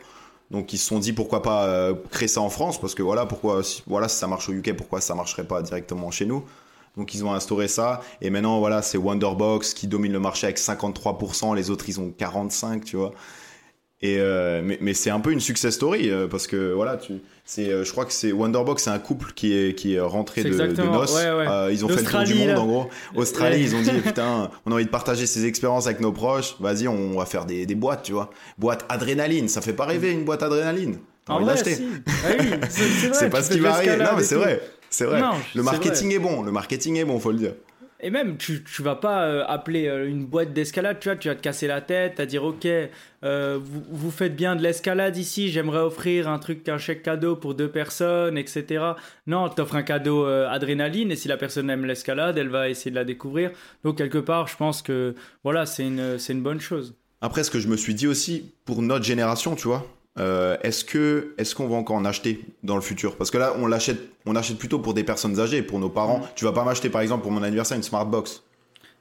Donc 0.50 0.72
ils 0.74 0.78
se 0.78 0.86
sont 0.86 0.98
dit 0.98 1.14
pourquoi 1.14 1.42
pas 1.42 1.64
euh, 1.64 1.94
créer 2.10 2.28
ça 2.28 2.42
en 2.42 2.50
France? 2.50 2.78
Parce 2.78 2.94
que 2.94 3.02
voilà 3.02 3.24
pourquoi 3.24 3.62
voilà 3.86 4.08
si 4.08 4.16
ça 4.18 4.26
marche 4.26 4.50
au 4.50 4.52
UK 4.52 4.76
pourquoi 4.76 5.00
ça 5.00 5.14
marcherait 5.14 5.44
pas 5.44 5.62
directement 5.62 6.10
chez 6.10 6.26
nous? 6.26 6.44
Donc 6.96 7.14
ils 7.14 7.24
ont 7.24 7.32
instauré 7.32 7.68
ça. 7.68 8.00
Et 8.20 8.30
maintenant 8.30 8.58
voilà 8.58 8.82
c'est 8.82 8.98
Wonderbox 8.98 9.74
qui 9.74 9.86
domine 9.86 10.12
le 10.12 10.20
marché 10.20 10.46
avec 10.46 10.58
53%, 10.58 11.56
les 11.56 11.70
autres 11.70 11.88
ils 11.88 12.00
ont 12.00 12.10
45, 12.10 12.84
tu 12.84 12.96
vois. 12.96 13.12
Et 14.04 14.16
euh, 14.18 14.62
mais, 14.64 14.78
mais 14.80 14.94
c'est 14.94 15.10
un 15.10 15.20
peu 15.20 15.30
une 15.30 15.40
success 15.40 15.74
story 15.74 16.10
euh, 16.10 16.26
parce 16.26 16.48
que 16.48 16.72
voilà 16.72 16.96
tu 16.96 17.20
c'est 17.44 17.68
euh, 17.68 17.84
je 17.84 17.92
crois 17.92 18.04
que 18.04 18.12
c'est 18.12 18.32
Wonderbox 18.32 18.82
c'est 18.82 18.90
un 18.90 18.98
couple 18.98 19.32
qui 19.32 19.56
est 19.56 19.78
qui 19.78 19.94
est 19.94 20.00
rentré 20.00 20.42
de, 20.42 20.50
de, 20.50 20.82
noces. 20.82 21.16
ils 21.70 21.84
ont 21.84 21.88
fait 21.88 22.02
le 22.02 22.10
tour 22.10 22.24
du 22.24 22.34
monde 22.34 22.58
en 22.58 22.66
gros. 22.66 22.90
Australie 23.14 23.62
ils 23.62 23.76
ont 23.76 23.80
dit 23.80 23.90
putain 24.04 24.50
on 24.66 24.72
a 24.72 24.74
envie 24.74 24.86
de 24.86 24.90
partager 24.90 25.26
ces 25.26 25.46
expériences 25.46 25.86
avec 25.86 26.00
nos 26.00 26.10
proches. 26.10 26.56
Vas-y 26.58 26.88
on 26.88 27.16
va 27.16 27.26
faire 27.26 27.46
des, 27.46 27.64
des 27.64 27.76
boîtes 27.76 28.02
tu 28.02 28.12
vois. 28.12 28.30
Boîte 28.58 28.84
adrénaline 28.88 29.48
ça 29.48 29.60
fait 29.60 29.72
pas 29.72 29.86
rêver 29.86 30.10
une 30.10 30.24
boîte 30.24 30.42
adrénaline. 30.42 30.96
T'as 31.24 31.34
envie 31.34 31.46
d'acheter 31.46 31.78
ah 32.08 32.66
c'est 33.14 33.30
pas 33.30 33.44
ce 33.44 33.52
qui 33.52 33.60
va 33.60 33.74
arriver 33.74 33.98
non 33.98 34.16
mais 34.16 34.24
c'est 34.24 34.34
vrai 34.34 34.60
c'est 34.92 35.06
vrai. 35.06 35.20
le 35.54 35.62
marketing 35.62 36.12
est, 36.12 36.18
bon. 36.18 36.42
Le 36.42 36.52
marketing 36.52 36.96
est 36.96 37.04
bon, 37.04 37.18
faut 37.18 37.32
le 37.32 37.38
dire. 37.38 37.54
Et 38.04 38.10
même, 38.10 38.36
tu, 38.36 38.64
tu 38.64 38.82
vas 38.82 38.96
pas 38.96 39.22
euh, 39.22 39.44
appeler 39.46 39.86
euh, 39.86 40.08
une 40.08 40.26
boîte 40.26 40.52
d'escalade, 40.52 40.98
tu 40.98 41.08
vois, 41.08 41.16
tu 41.16 41.28
vas 41.28 41.36
te 41.36 41.40
casser 41.40 41.68
la 41.68 41.80
tête, 41.80 42.18
à 42.18 42.26
dire, 42.26 42.42
ok, 42.42 42.66
euh, 42.66 43.60
vous, 43.62 43.82
vous, 43.88 44.10
faites 44.10 44.34
bien 44.34 44.56
de 44.56 44.62
l'escalade 44.62 45.16
ici, 45.16 45.50
j'aimerais 45.50 45.78
offrir 45.78 46.28
un 46.28 46.40
truc, 46.40 46.68
un 46.68 46.78
chèque 46.78 47.04
cadeau 47.04 47.36
pour 47.36 47.54
deux 47.54 47.70
personnes, 47.70 48.36
etc. 48.36 48.84
Non, 49.28 49.48
t'offres 49.48 49.76
un 49.76 49.84
cadeau 49.84 50.24
adrénaline, 50.24 51.12
et 51.12 51.16
si 51.16 51.28
la 51.28 51.36
personne 51.36 51.70
aime 51.70 51.84
l'escalade, 51.84 52.36
elle 52.36 52.48
va 52.48 52.68
essayer 52.68 52.90
de 52.90 52.96
la 52.96 53.04
découvrir. 53.04 53.52
Donc, 53.84 53.98
quelque 53.98 54.18
part, 54.18 54.48
je 54.48 54.56
pense 54.56 54.82
que, 54.82 55.14
voilà, 55.44 55.64
c'est 55.64 55.86
une, 55.86 56.18
c'est 56.18 56.32
une 56.32 56.42
bonne 56.42 56.60
chose. 56.60 56.96
Après, 57.20 57.44
ce 57.44 57.52
que 57.52 57.60
je 57.60 57.68
me 57.68 57.76
suis 57.76 57.94
dit 57.94 58.08
aussi, 58.08 58.52
pour 58.64 58.82
notre 58.82 59.04
génération, 59.04 59.54
tu 59.54 59.68
vois, 59.68 59.86
euh, 60.18 60.56
est-ce 60.62 60.84
que 60.84 61.34
est-ce 61.38 61.54
qu'on 61.54 61.68
va 61.68 61.76
encore 61.76 61.96
en 61.96 62.04
acheter 62.04 62.44
dans 62.62 62.74
le 62.74 62.82
futur? 62.82 63.16
Parce 63.16 63.30
que 63.30 63.38
là, 63.38 63.54
on 63.58 63.66
l'achète, 63.66 63.98
on 64.26 64.36
achète 64.36 64.58
plutôt 64.58 64.78
pour 64.78 64.92
des 64.92 65.04
personnes 65.04 65.40
âgées, 65.40 65.62
pour 65.62 65.78
nos 65.78 65.88
parents. 65.88 66.18
Mm. 66.18 66.28
Tu 66.36 66.44
vas 66.44 66.52
pas 66.52 66.64
m'acheter, 66.64 66.90
par 66.90 67.00
exemple, 67.00 67.22
pour 67.22 67.32
mon 67.32 67.42
anniversaire, 67.42 67.76
une 67.76 67.82
smart 67.82 68.04
box. 68.04 68.42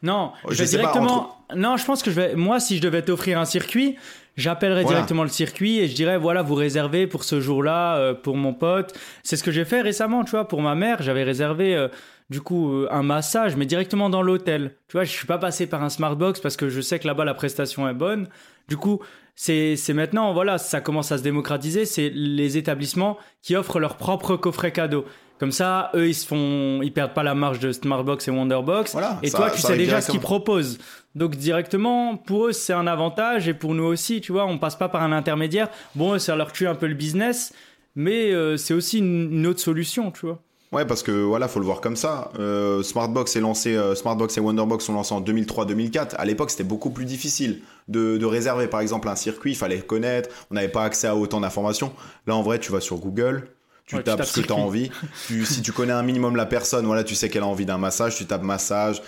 Non, 0.03 0.32
je, 0.50 0.63
vais 0.63 0.70
directement. 0.70 1.38
Non, 1.56 1.77
je 1.77 1.86
pense 1.86 2.01
que 2.01 2.10
je 2.10 2.15
vais. 2.15 2.36
Moi, 2.36 2.60
si 2.60 2.77
je 2.77 2.82
devais 2.82 3.03
t'offrir 3.03 3.38
un 3.39 3.46
circuit, 3.46 3.98
j'appellerais 4.36 4.86
directement 4.86 5.24
le 5.24 5.30
circuit 5.30 5.80
et 5.80 5.88
je 5.88 5.94
dirais 5.94 6.18
voilà, 6.18 6.41
vous 6.41 6.56
réservez 6.56 7.06
pour 7.08 7.24
ce 7.24 7.39
jour-là 7.39 7.98
euh, 7.98 8.13
pour 8.13 8.36
mon 8.36 8.53
pote. 8.53 8.98
C'est 9.22 9.36
ce 9.36 9.44
que 9.44 9.51
j'ai 9.51 9.65
fait 9.65 9.82
récemment, 9.82 10.24
tu 10.24 10.32
vois, 10.32 10.48
pour 10.48 10.62
ma 10.62 10.75
mère, 10.75 11.01
j'avais 11.01 11.24
réservé. 11.24 11.75
Euh, 11.75 11.88
du 12.30 12.39
coup 12.39 12.86
un 12.89 13.03
massage 13.03 13.58
mais 13.58 13.65
directement 13.65 14.10
dans 14.10 14.22
l'hôtel. 14.22 14.74
Tu 14.88 14.94
vois, 14.94 15.03
je 15.03 15.12
suis 15.12 15.27
pas 15.27 15.38
passé 15.38 15.68
par 15.68 15.84
un 15.84 15.89
smartbox 15.89 16.39
parce 16.39 16.56
que 16.56 16.70
je 16.70 16.80
sais 16.80 16.98
que 16.98 17.06
là-bas 17.06 17.25
la 17.25 17.34
prestation 17.34 17.89
est 17.89 17.94
bonne. 17.94 18.30
Du 18.70 18.77
coup, 18.77 19.01
c'est 19.35 19.93
maintenant, 19.93 20.33
voilà, 20.33 20.57
ça 20.57 20.81
commence 20.81 21.11
à 21.11 21.17
se 21.17 21.23
démocratiser. 21.23 21.85
C'est 21.85 22.09
les 22.09 22.57
établissements 22.57 23.17
qui 23.41 23.55
offrent 23.55 23.79
leur 23.79 23.97
propre 23.97 24.35
coffret 24.35 24.71
cadeau. 24.71 25.05
Comme 25.39 25.51
ça, 25.51 25.89
eux, 25.95 26.07
ils 26.07 26.13
se 26.13 26.27
font, 26.27 26.81
ils 26.83 26.93
perdent 26.93 27.15
pas 27.15 27.23
la 27.23 27.33
marge 27.33 27.59
de 27.59 27.71
Smartbox 27.71 28.27
et 28.27 28.31
Wonderbox. 28.31 28.95
et 29.23 29.31
toi, 29.31 29.50
tu 29.50 29.59
sais 29.59 29.75
déjà 29.75 30.00
ce 30.00 30.11
qu'ils 30.11 30.19
proposent. 30.19 30.77
Donc 31.15 31.35
directement, 31.35 32.15
pour 32.15 32.47
eux, 32.47 32.51
c'est 32.51 32.73
un 32.73 32.85
avantage 32.85 33.47
et 33.47 33.55
pour 33.55 33.73
nous 33.73 33.83
aussi, 33.83 34.21
tu 34.21 34.31
vois, 34.31 34.45
on 34.45 34.59
passe 34.59 34.75
pas 34.75 34.88
par 34.88 35.01
un 35.01 35.11
intermédiaire. 35.11 35.69
Bon, 35.95 36.19
ça 36.19 36.35
leur 36.35 36.51
tue 36.51 36.67
un 36.67 36.75
peu 36.75 36.85
le 36.85 36.93
business, 36.93 37.53
mais 37.95 38.31
euh, 38.31 38.55
c'est 38.55 38.75
aussi 38.75 39.00
une 39.00 39.47
autre 39.47 39.59
solution, 39.59 40.11
tu 40.11 40.27
vois. 40.27 40.39
Ouais, 40.71 40.85
parce 40.85 41.03
que 41.03 41.11
voilà, 41.11 41.49
faut 41.49 41.59
le 41.59 41.65
voir 41.65 41.81
comme 41.81 41.97
ça. 41.97 42.31
Euh, 42.39 42.81
Smartbox 42.81 43.35
est 43.35 43.41
lancé, 43.41 43.75
euh, 43.75 43.93
Smartbox 43.93 44.37
et 44.37 44.39
Wonderbox 44.39 44.85
sont 44.85 44.93
lancés 44.93 45.13
en 45.13 45.19
2003-2004. 45.19 46.15
À 46.15 46.23
l'époque, 46.23 46.49
c'était 46.49 46.63
beaucoup 46.63 46.91
plus 46.91 47.03
difficile 47.03 47.61
de, 47.89 48.17
de, 48.17 48.25
réserver, 48.25 48.67
par 48.67 48.79
exemple, 48.79 49.09
un 49.09 49.17
circuit. 49.17 49.51
Il 49.51 49.57
fallait 49.57 49.79
connaître. 49.79 50.29
On 50.49 50.55
n'avait 50.55 50.69
pas 50.69 50.85
accès 50.85 51.07
à 51.07 51.15
autant 51.15 51.41
d'informations. 51.41 51.91
Là, 52.25 52.37
en 52.37 52.41
vrai, 52.41 52.57
tu 52.59 52.71
vas 52.71 52.79
sur 52.79 52.97
Google, 52.99 53.49
tu 53.85 54.01
tapes 54.01 54.23
ce 54.23 54.39
que 54.39 54.45
tu 54.45 54.53
as 54.53 54.55
envie. 54.55 54.89
si 55.27 55.61
tu 55.61 55.73
connais 55.73 55.91
un 55.91 56.03
minimum 56.03 56.37
la 56.37 56.45
personne, 56.45 56.85
voilà, 56.85 57.03
tu 57.03 57.15
sais 57.15 57.27
qu'elle 57.27 57.43
a 57.43 57.47
envie 57.47 57.65
d'un 57.65 57.77
massage, 57.77 58.15
tu 58.15 58.25
tapes 58.25 58.43
massage. 58.43 59.01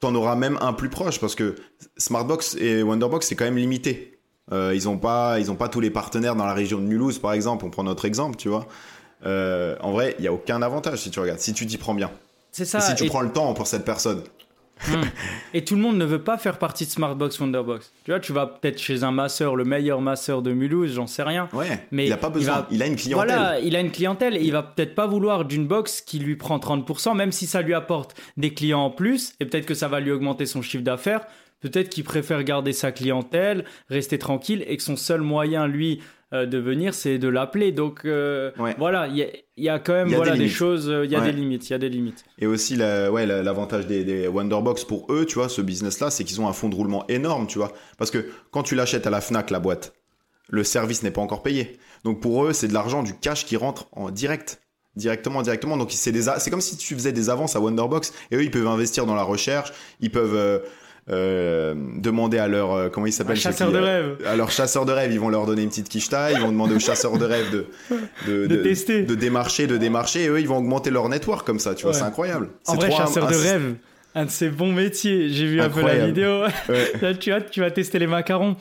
Tu 0.00 0.06
en 0.08 0.14
auras 0.16 0.34
même 0.34 0.58
un 0.60 0.72
plus 0.72 0.88
proche 0.88 1.20
parce 1.20 1.36
que 1.36 1.54
Smartbox 1.96 2.56
et 2.56 2.82
Wonderbox, 2.82 3.28
c'est 3.28 3.36
quand 3.36 3.44
même 3.44 3.56
limité. 3.56 4.18
Euh, 4.52 4.74
ils 4.74 4.84
n'ont 4.84 4.98
pas, 4.98 5.38
ils 5.38 5.50
ont 5.50 5.56
pas 5.56 5.68
tous 5.68 5.80
les 5.80 5.90
partenaires 5.90 6.34
dans 6.36 6.44
la 6.44 6.54
région 6.54 6.78
de 6.78 6.84
Mulhouse, 6.84 7.18
par 7.18 7.32
exemple. 7.32 7.64
On 7.64 7.70
prend 7.70 7.84
notre 7.84 8.04
exemple, 8.04 8.36
tu 8.36 8.48
vois. 8.48 8.66
Euh, 9.26 9.76
en 9.80 9.92
vrai, 9.92 10.14
il 10.18 10.22
n'y 10.22 10.28
a 10.28 10.32
aucun 10.32 10.62
avantage 10.62 10.98
si 10.98 11.10
tu 11.10 11.20
regardes, 11.20 11.40
si 11.40 11.52
tu 11.52 11.66
t'y 11.66 11.78
prends 11.78 11.94
bien. 11.94 12.10
C'est 12.52 12.64
ça. 12.64 12.80
si 12.80 12.94
tu 12.94 13.06
prends 13.06 13.22
le 13.22 13.32
temps 13.32 13.52
pour 13.54 13.66
cette 13.66 13.84
personne. 13.84 14.22
Hmm. 14.88 15.02
Et 15.54 15.64
tout 15.64 15.76
le 15.76 15.80
monde 15.80 15.96
ne 15.96 16.04
veut 16.04 16.22
pas 16.22 16.36
faire 16.36 16.58
partie 16.58 16.84
de 16.84 16.90
Smartbox 16.90 17.40
Wonderbox. 17.40 17.92
Tu 18.04 18.10
vois, 18.10 18.20
tu 18.20 18.32
vas 18.32 18.46
peut-être 18.46 18.78
chez 18.78 19.02
un 19.02 19.12
masseur, 19.12 19.56
le 19.56 19.64
meilleur 19.64 20.00
masseur 20.00 20.42
de 20.42 20.52
Mulhouse, 20.52 20.94
j'en 20.94 21.06
sais 21.06 21.22
rien. 21.22 21.48
Ouais. 21.52 21.86
Mais 21.90 22.06
il 22.06 22.10
n'a 22.10 22.16
pas 22.16 22.28
besoin. 22.28 22.66
Il, 22.70 22.82
a 22.82 22.86
une 22.86 22.96
clientèle. 22.96 23.34
Voilà, 23.34 23.60
il 23.60 23.76
a 23.76 23.80
une 23.80 23.90
clientèle 23.90 24.36
et 24.36 24.42
il 24.42 24.52
va 24.52 24.62
peut-être 24.62 24.94
pas 24.94 25.06
vouloir 25.06 25.44
d'une 25.44 25.66
box 25.66 26.00
qui 26.00 26.18
lui 26.18 26.36
prend 26.36 26.58
30%, 26.58 27.16
même 27.16 27.32
si 27.32 27.46
ça 27.46 27.62
lui 27.62 27.74
apporte 27.74 28.14
des 28.36 28.52
clients 28.52 28.84
en 28.84 28.90
plus 28.90 29.34
et 29.40 29.46
peut-être 29.46 29.66
que 29.66 29.74
ça 29.74 29.88
va 29.88 30.00
lui 30.00 30.10
augmenter 30.10 30.46
son 30.46 30.60
chiffre 30.60 30.84
d'affaires. 30.84 31.24
Peut-être 31.60 31.88
qu'il 31.88 32.04
préfère 32.04 32.42
garder 32.44 32.74
sa 32.74 32.92
clientèle, 32.92 33.64
rester 33.88 34.18
tranquille 34.18 34.64
et 34.66 34.76
que 34.76 34.82
son 34.82 34.96
seul 34.96 35.22
moyen, 35.22 35.66
lui, 35.66 36.02
euh, 36.34 36.46
de 36.46 36.58
venir, 36.58 36.94
c'est 36.94 37.18
de 37.18 37.28
l'appeler. 37.28 37.72
Donc 37.72 38.04
euh, 38.04 38.50
voilà, 38.78 39.06
il 39.06 39.28
y, 39.56 39.68
a 39.68 39.78
quand 39.78 39.92
même 39.92 40.08
voilà, 40.08 40.36
des, 40.36 40.48
choses, 40.48 40.92
il 41.04 41.10
y 41.10 41.16
a 41.16 41.20
des 41.20 41.32
limites, 41.32 41.68
il 41.68 41.72
y 41.72 41.76
a 41.76 41.78
des 41.78 41.88
limites. 41.88 42.24
Et 42.38 42.46
aussi, 42.46 42.76
la, 42.76 43.10
ouais, 43.10 43.24
l'avantage 43.26 43.86
des, 43.86 44.04
des, 44.04 44.26
Wonderbox 44.26 44.84
pour 44.84 45.06
eux, 45.12 45.24
tu 45.26 45.36
vois, 45.36 45.48
ce 45.48 45.62
business-là, 45.62 46.10
c'est 46.10 46.24
qu'ils 46.24 46.40
ont 46.40 46.48
un 46.48 46.52
fonds 46.52 46.68
de 46.68 46.74
roulement 46.74 47.06
énorme, 47.08 47.46
tu 47.46 47.58
vois. 47.58 47.72
Parce 47.98 48.10
que 48.10 48.26
quand 48.50 48.62
tu 48.62 48.74
l'achètes 48.74 49.06
à 49.06 49.10
la 49.10 49.20
Fnac, 49.20 49.50
la 49.50 49.60
boîte, 49.60 49.94
le 50.48 50.64
service 50.64 51.02
n'est 51.02 51.10
pas 51.10 51.20
encore 51.20 51.42
payé. 51.42 51.78
Donc 52.04 52.20
pour 52.20 52.44
eux, 52.44 52.52
c'est 52.52 52.68
de 52.68 52.74
l'argent, 52.74 53.02
du 53.02 53.14
cash 53.14 53.46
qui 53.46 53.56
rentre 53.56 53.88
en 53.92 54.10
direct 54.10 54.60
directement 54.96 55.42
directement 55.42 55.76
donc 55.76 55.90
c'est 55.90 56.12
des 56.12 56.22
c'est 56.38 56.50
comme 56.50 56.60
si 56.60 56.76
tu 56.76 56.94
faisais 56.94 57.12
des 57.12 57.28
avances 57.28 57.56
à 57.56 57.60
Wonderbox 57.60 58.12
et 58.30 58.36
eux 58.36 58.44
ils 58.44 58.50
peuvent 58.50 58.68
investir 58.68 59.06
dans 59.06 59.16
la 59.16 59.24
recherche 59.24 59.72
ils 60.00 60.10
peuvent 60.10 60.36
euh, 60.36 60.60
euh, 61.10 61.74
demander 61.96 62.38
à 62.38 62.48
leur 62.48 62.72
euh, 62.72 62.88
comment 62.88 63.06
ils 63.06 63.12
s'appellent 63.12 63.36
chasseur 63.36 63.70
de 63.70 63.78
rêve. 63.78 64.16
à 64.26 64.36
leur 64.36 64.50
chasseur 64.50 64.86
de 64.86 64.92
rêve 64.92 65.12
ils 65.12 65.20
vont 65.20 65.28
leur 65.28 65.44
donner 65.44 65.62
une 65.62 65.68
petite 65.68 65.90
quicheta 65.90 66.32
ils 66.32 66.40
vont 66.40 66.50
demander 66.50 66.74
aux 66.74 66.80
chasseurs 66.80 67.18
de 67.18 67.26
rêve 67.26 67.50
de 67.50 67.66
de, 68.26 68.46
de, 68.46 68.56
tester. 68.56 69.02
de 69.02 69.14
démarcher 69.14 69.66
de 69.66 69.76
démarcher 69.76 70.24
et 70.24 70.28
eux 70.28 70.40
ils 70.40 70.48
vont 70.48 70.56
augmenter 70.56 70.90
leur 70.90 71.10
network 71.10 71.46
comme 71.46 71.58
ça 71.58 71.74
tu 71.74 71.84
vois 71.84 71.92
c'est 71.92 72.02
incroyable. 72.02 72.48
En 72.66 72.76
vrai 72.76 72.90
chasseur 72.90 73.26
de 73.26 73.34
rêve 73.34 73.74
un 74.14 74.26
de 74.26 74.30
ces 74.30 74.48
bons 74.48 74.72
métiers. 74.72 75.28
J'ai 75.28 75.46
vu 75.46 75.60
un 75.60 75.68
peu 75.68 75.82
la 75.82 76.06
vidéo. 76.06 76.42
Là, 77.02 77.14
tu 77.14 77.30
vas 77.30 77.40
tu 77.40 77.60
vas 77.60 77.70
tester 77.72 77.98
les 77.98 78.06
macarons. 78.06 78.56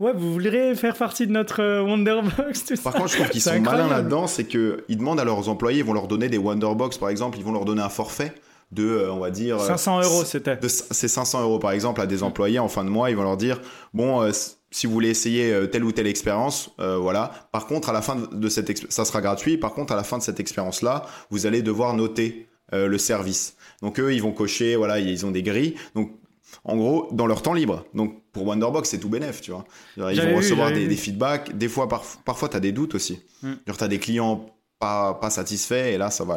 Ouais, 0.00 0.12
vous 0.14 0.32
voudriez 0.32 0.76
faire 0.76 0.94
partie 0.94 1.26
de 1.26 1.32
notre 1.32 1.60
euh, 1.60 1.82
Wonderbox, 1.82 2.66
tout 2.66 2.74
Par 2.84 2.92
contre, 2.92 3.08
je 3.08 3.14
trouve 3.16 3.30
qu'ils 3.30 3.42
sont 3.42 3.58
malins 3.58 3.88
là-dedans, 3.88 4.28
c'est 4.28 4.44
qu'ils 4.44 4.78
demandent 4.88 5.18
à 5.18 5.24
leurs 5.24 5.48
employés, 5.48 5.80
ils 5.80 5.84
vont 5.84 5.92
leur 5.92 6.06
donner 6.06 6.28
des 6.28 6.38
Wonderbox, 6.38 6.98
par 6.98 7.08
exemple, 7.08 7.36
ils 7.36 7.44
vont 7.44 7.50
leur 7.50 7.64
donner 7.64 7.82
un 7.82 7.88
forfait 7.88 8.32
de, 8.70 8.84
euh, 8.84 9.12
on 9.12 9.18
va 9.18 9.30
dire... 9.30 9.60
500 9.60 10.02
euros, 10.02 10.24
c'était. 10.24 10.58
C'est 10.66 11.08
500 11.08 11.42
euros, 11.42 11.58
par 11.58 11.72
exemple, 11.72 12.00
à 12.00 12.06
des 12.06 12.22
employés 12.22 12.58
en 12.58 12.68
fin 12.68 12.84
de 12.84 12.90
mois, 12.90 13.10
ils 13.10 13.16
vont 13.16 13.22
leur 13.22 13.36
dire, 13.36 13.60
bon, 13.94 14.22
euh, 14.22 14.30
si 14.70 14.86
vous 14.86 14.92
voulez 14.92 15.08
essayer 15.08 15.68
telle 15.70 15.84
ou 15.84 15.92
telle 15.92 16.06
expérience, 16.06 16.74
voilà. 16.76 17.48
Par 17.52 17.66
contre, 17.66 17.88
à 17.88 17.94
la 17.94 18.02
fin 18.02 18.16
de 18.16 18.48
cette 18.50 18.92
ça 18.92 19.06
sera 19.06 19.22
gratuit. 19.22 19.56
Par 19.56 19.72
contre, 19.72 19.94
à 19.94 19.96
la 19.96 20.04
fin 20.04 20.18
de 20.18 20.22
cette 20.22 20.40
expérience-là, 20.40 21.06
vous 21.30 21.46
allez 21.46 21.62
devoir 21.62 21.94
noter 21.94 22.48
le 22.72 22.98
service. 22.98 23.56
Donc 23.80 23.98
eux, 23.98 24.12
ils 24.12 24.20
vont 24.20 24.32
cocher, 24.32 24.76
voilà, 24.76 24.98
ils 24.98 25.24
ont 25.24 25.30
des 25.30 25.42
grilles. 25.42 25.74
Donc 25.94 26.10
en 26.64 26.76
gros, 26.76 27.08
dans 27.12 27.26
leur 27.26 27.42
temps 27.42 27.54
libre. 27.54 27.84
Donc, 27.94 28.22
pour 28.32 28.46
Wonderbox, 28.46 28.88
c'est 28.88 28.98
tout 28.98 29.08
bénef, 29.08 29.40
tu 29.40 29.50
vois. 29.50 29.64
Ils 29.96 30.20
vont 30.20 30.36
recevoir 30.36 30.72
des, 30.72 30.88
feedbacks. 30.96 31.56
Des 31.56 31.68
fois, 31.68 31.88
parfois, 31.88 32.48
tu 32.48 32.56
as 32.56 32.60
des 32.60 32.72
doutes 32.72 32.94
aussi. 32.94 33.20
Mm. 33.42 33.52
Genre, 33.66 33.76
tu 33.76 33.84
as 33.84 33.88
des 33.88 33.98
clients 33.98 34.46
pas, 34.78 35.14
pas 35.14 35.30
satisfaits 35.30 35.92
et 35.92 35.98
là, 35.98 36.10
ça 36.10 36.24
va 36.24 36.34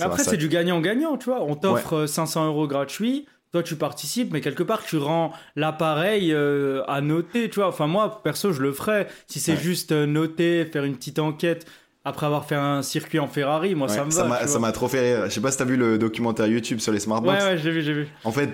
après, 0.00 0.24
c'est 0.24 0.36
du 0.36 0.48
gagnant-gagnant, 0.48 1.16
tu 1.16 1.26
vois. 1.26 1.42
On 1.42 1.54
t'offre 1.54 2.06
500 2.06 2.44
euh, 2.44 2.46
euros 2.48 2.66
gratuits. 2.66 3.26
Toi, 3.52 3.62
tu 3.62 3.76
participes, 3.76 4.32
mais 4.32 4.40
quelque 4.40 4.62
part, 4.62 4.84
tu 4.84 4.98
rends 4.98 5.32
l'appareil 5.54 6.32
euh, 6.32 6.82
à 6.88 7.00
noter, 7.00 7.48
tu 7.48 7.56
vois. 7.56 7.68
Enfin, 7.68 7.86
moi, 7.86 8.22
perso, 8.22 8.52
je 8.52 8.60
le 8.60 8.72
ferais. 8.72 9.06
Si 9.28 9.40
c'est 9.40 9.56
juste 9.56 9.92
euh, 9.92 10.04
noter, 10.04 10.66
faire 10.66 10.84
une 10.84 10.96
petite 10.96 11.18
enquête 11.18 11.66
après 12.06 12.26
avoir 12.26 12.46
fait 12.46 12.54
un 12.54 12.82
circuit 12.82 13.18
en 13.18 13.26
Ferrari, 13.26 13.74
moi 13.74 13.88
ça 13.88 14.04
me 14.04 14.12
va. 14.12 14.46
Ça 14.46 14.58
m'a 14.60 14.70
trop 14.70 14.86
fait 14.86 15.00
rire. 15.00 15.24
Je 15.24 15.30
sais 15.30 15.40
pas 15.40 15.50
si 15.50 15.58
t'as 15.58 15.64
vu 15.64 15.76
le 15.76 15.98
documentaire 15.98 16.46
YouTube 16.46 16.78
sur 16.78 16.92
les 16.92 17.00
smartbox. 17.00 17.42
Ouais, 17.42 17.50
ouais, 17.50 17.58
j'ai 17.58 17.72
vu, 17.72 17.82
j'ai 17.82 17.92
vu. 17.92 18.06
En 18.22 18.30
fait, 18.30 18.48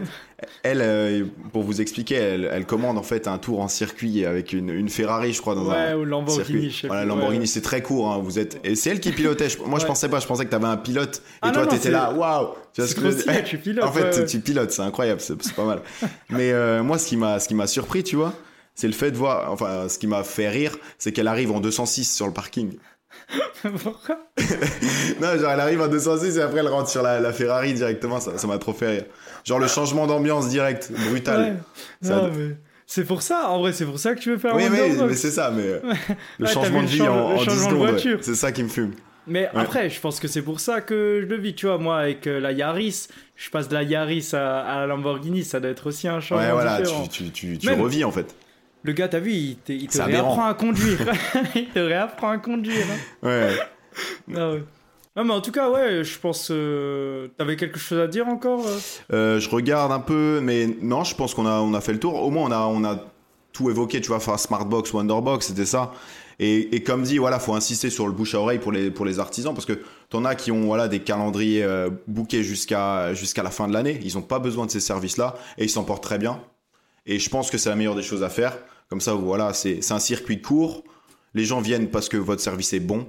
elle, 0.63 0.81
euh, 0.81 1.25
pour 1.53 1.63
vous 1.63 1.83
expliquer, 1.83 2.15
elle, 2.15 2.49
elle, 2.51 2.65
commande 2.65 2.97
en 2.97 3.03
fait 3.03 3.29
un 3.29 3.37
tour 3.37 3.61
en 3.61 3.69
circuit 3.69 4.25
avec 4.25 4.55
une, 4.55 4.71
une 4.71 4.89
Ferrari, 4.89 5.35
je 5.35 5.43
crois, 5.43 5.55
dans 5.55 5.67
ouais, 5.67 5.77
un 5.77 5.97
ou 5.99 6.07
Lamborghini. 6.07 6.71
Circuit. 6.71 6.87
Voilà, 6.87 7.05
Lamborghini, 7.05 7.47
c'est 7.47 7.61
très 7.61 7.83
court. 7.83 8.11
Hein, 8.11 8.23
vous 8.25 8.39
êtes, 8.39 8.59
et 8.65 8.75
c'est 8.75 8.89
elle 8.89 9.01
qui 9.01 9.13
pilotait. 9.13 9.49
moi, 9.67 9.79
je 9.79 9.85
pensais 9.85 10.09
pas. 10.09 10.19
Je 10.19 10.27
pensais 10.27 10.47
que 10.47 10.51
t'avais 10.51 10.65
un 10.65 10.79
pilote 10.79 11.19
et 11.19 11.39
ah 11.43 11.51
toi, 11.51 11.67
t'étais 11.67 11.91
là. 11.91 12.11
Waouh. 12.11 12.55
Tu 12.73 12.81
vois 12.81 12.89
ce 12.89 12.95
que 12.95 13.11
je 13.11 13.43
tu 13.43 13.59
pilotes. 13.59 13.85
En 13.85 13.93
fait, 13.93 14.25
tu 14.25 14.41
pilotes, 14.41 14.71
c'est 14.71 14.81
incroyable, 14.81 15.21
c'est 15.21 15.37
pas 15.53 15.67
mal. 15.67 15.83
Mais 16.31 16.53
euh, 16.53 16.83
moi, 16.83 16.97
ce 16.97 17.07
qui 17.07 17.19
m'a, 17.19 17.39
ce 17.39 17.49
qui 17.49 17.55
m'a 17.55 17.67
surpris, 17.67 18.03
tu 18.03 18.17
vois, 18.17 18.33
c'est 18.75 18.87
le 18.87 18.95
fait 18.95 19.11
de 19.11 19.19
voir. 19.19 19.53
Enfin, 19.53 19.91
ce 19.91 19.99
qui 19.99 20.07
m'a 20.07 20.25
fait 20.25 20.49
rire, 20.49 20.79
c'est 20.97 21.13
qu'elle 21.13 21.29
arrive 21.29 21.53
en 21.53 21.61
206 21.61 22.11
sur 22.11 22.27
le 22.27 22.33
parking. 22.33 22.79
Pourquoi 23.83 24.19
Non, 25.21 25.39
genre 25.39 25.53
elle 25.53 25.61
arrive 25.61 25.81
en 25.81 25.89
206 25.89 26.37
et 26.37 26.43
après 26.43 26.61
elle 26.61 26.69
rentre 26.69 26.89
sur 26.89 27.03
la, 27.03 27.33
Ferrari 27.33 27.75
directement, 27.75 28.21
ça 28.21 28.47
m'a 28.47 28.59
trop 28.59 28.73
fait 28.73 28.89
rire. 28.89 29.05
Genre 29.45 29.59
le 29.59 29.69
changement 29.69 30.07
d'ambiance 30.07 30.49
direct, 30.49 30.93
brutal. 31.09 31.63
C'est 32.87 33.05
pour 33.05 33.23
ça, 33.23 33.49
en 33.49 33.61
vrai, 33.61 33.73
c'est 33.73 33.87
pour 33.87 33.99
ça 33.99 34.15
que 34.15 34.21
tu 34.21 34.31
veux 34.31 34.39
faire 34.39 34.55
oui, 34.55 34.65
mais, 34.71 34.91
mais 35.07 35.15
c'est 35.15 35.31
ça, 35.31 35.51
mais 35.51 35.81
le 36.39 36.47
changement 36.47 36.83
de 36.83 36.89
vie 36.89 37.01
en, 37.03 37.43
10 37.43 37.65
secondes, 37.65 37.99
c'est 38.21 38.35
ça 38.35 38.53
qui 38.53 38.63
me 38.63 38.69
fume. 38.69 38.93
Mais 39.27 39.49
après, 39.55 39.89
je 39.89 40.01
pense 40.01 40.19
que 40.19 40.29
c'est 40.29 40.43
pour 40.43 40.61
ça 40.61 40.81
que 40.81 41.21
je 41.23 41.27
le 41.27 41.37
vis, 41.37 41.55
tu 41.55 41.67
vois, 41.67 41.79
moi 41.79 41.99
avec 42.01 42.27
euh, 42.27 42.41
la 42.41 42.53
Yaris, 42.53 43.07
je 43.37 43.51
passe 43.51 43.69
de 43.69 43.75
la 43.75 43.85
Yaris 43.85 44.31
à, 44.33 44.81
la 44.81 44.87
Lamborghini, 44.87 45.45
ça 45.45 45.61
doit 45.61 45.71
être 45.71 45.87
aussi 45.87 46.09
un 46.09 46.21
changement 46.21 46.45
Ouais, 46.45 46.53
voilà, 46.53 46.83
tu, 47.11 47.31
tu, 47.31 47.57
tu 47.57 47.71
revis 47.71 48.05
en 48.05 48.11
fait. 48.11 48.35
Le 48.85 48.93
gars, 48.93 49.09
t'as 49.09 49.21
vu, 49.21 49.33
il, 49.33 49.57
te, 49.57 50.03
réapprend 50.03 50.47
à 50.47 50.55
conduire. 50.55 50.99
il 51.55 51.69
te 51.69 51.79
réapprend 51.79 52.31
à 52.31 52.39
conduire. 52.39 52.87
Hein. 52.91 53.27
Ouais. 53.29 53.51
Ah 54.35 54.53
ouais. 54.53 54.65
Non, 55.15 55.25
mais 55.25 55.35
en 55.35 55.43
tout 55.43 55.53
cas, 55.53 55.69
ouais, 55.69 56.03
je 56.03 56.19
pense. 56.19 56.49
Euh, 56.51 57.29
T'avais 57.37 57.57
quelque 57.57 57.79
chose 57.79 58.01
à 58.01 58.07
dire 58.07 58.27
encore 58.29 58.67
euh? 58.67 58.79
Euh, 59.13 59.41
Je 59.41 59.51
regarde 59.51 59.93
un 59.93 60.01
peu, 60.01 60.41
mais 60.43 60.67
non, 60.81 61.05
je 61.05 61.15
pense 61.15 61.35
qu'on 61.35 61.45
a, 61.45 61.61
on 61.61 61.75
a 61.75 61.83
fait 61.83 61.93
le 61.93 62.01
tour. 62.01 62.15
Au 62.15 62.31
moins, 62.31 62.49
on 62.49 62.53
a, 62.53 62.61
on 62.61 62.85
a 62.85 63.05
tout 63.53 63.69
évoqué, 63.69 64.01
tu 64.01 64.09
vois, 64.09 64.17
enfin, 64.17 64.39
Smartbox, 64.39 64.95
Wonderbox, 64.95 65.49
c'était 65.49 65.67
ça. 65.67 65.93
Et, 66.39 66.75
et, 66.75 66.83
comme 66.83 67.03
dit, 67.03 67.19
voilà, 67.19 67.39
faut 67.39 67.53
insister 67.53 67.91
sur 67.91 68.07
le 68.07 68.13
bouche 68.13 68.35
à 68.35 68.41
oreille 68.41 68.59
pour 68.59 68.73
les, 68.73 68.91
pour 68.91 69.05
les 69.05 69.21
artisans, 69.21 69.53
parce 69.53 69.67
que 69.67 69.81
t'en 70.09 70.25
as 70.25 70.35
qui 70.35 70.51
ont 70.51 70.63
voilà, 70.63 70.89
des 70.89 71.01
calendriers 71.01 71.63
euh, 71.63 71.91
bookés 72.07 72.43
jusqu'à 72.43 73.13
jusqu'à 73.13 73.43
la 73.43 73.51
fin 73.51 73.69
de 73.69 73.75
l'année. 73.75 74.01
Ils 74.03 74.15
n'ont 74.15 74.23
pas 74.23 74.39
besoin 74.39 74.65
de 74.65 74.71
ces 74.71 74.81
services-là 74.81 75.35
et 75.59 75.65
ils 75.65 75.71
s'en 75.71 75.85
portent 75.85 76.03
très 76.03 76.19
bien. 76.19 76.41
Et 77.07 77.19
je 77.19 77.29
pense 77.29 77.51
que 77.51 77.59
c'est 77.59 77.69
la 77.69 77.77
meilleure 77.77 77.97
des 77.97 78.03
choses 78.03 78.23
à 78.23 78.29
faire. 78.29 78.57
Comme 78.89 79.01
ça, 79.01 79.15
voilà, 79.15 79.53
c'est 79.55 79.91
un 79.91 79.99
circuit 79.99 80.41
court. 80.41 80.85
Les 81.35 81.45
gens 81.45 81.61
viennent 81.61 81.91
parce 81.91 82.09
que 82.09 82.17
votre 82.17 82.43
service 82.43 82.73
est 82.73 82.81
bon. 82.81 83.09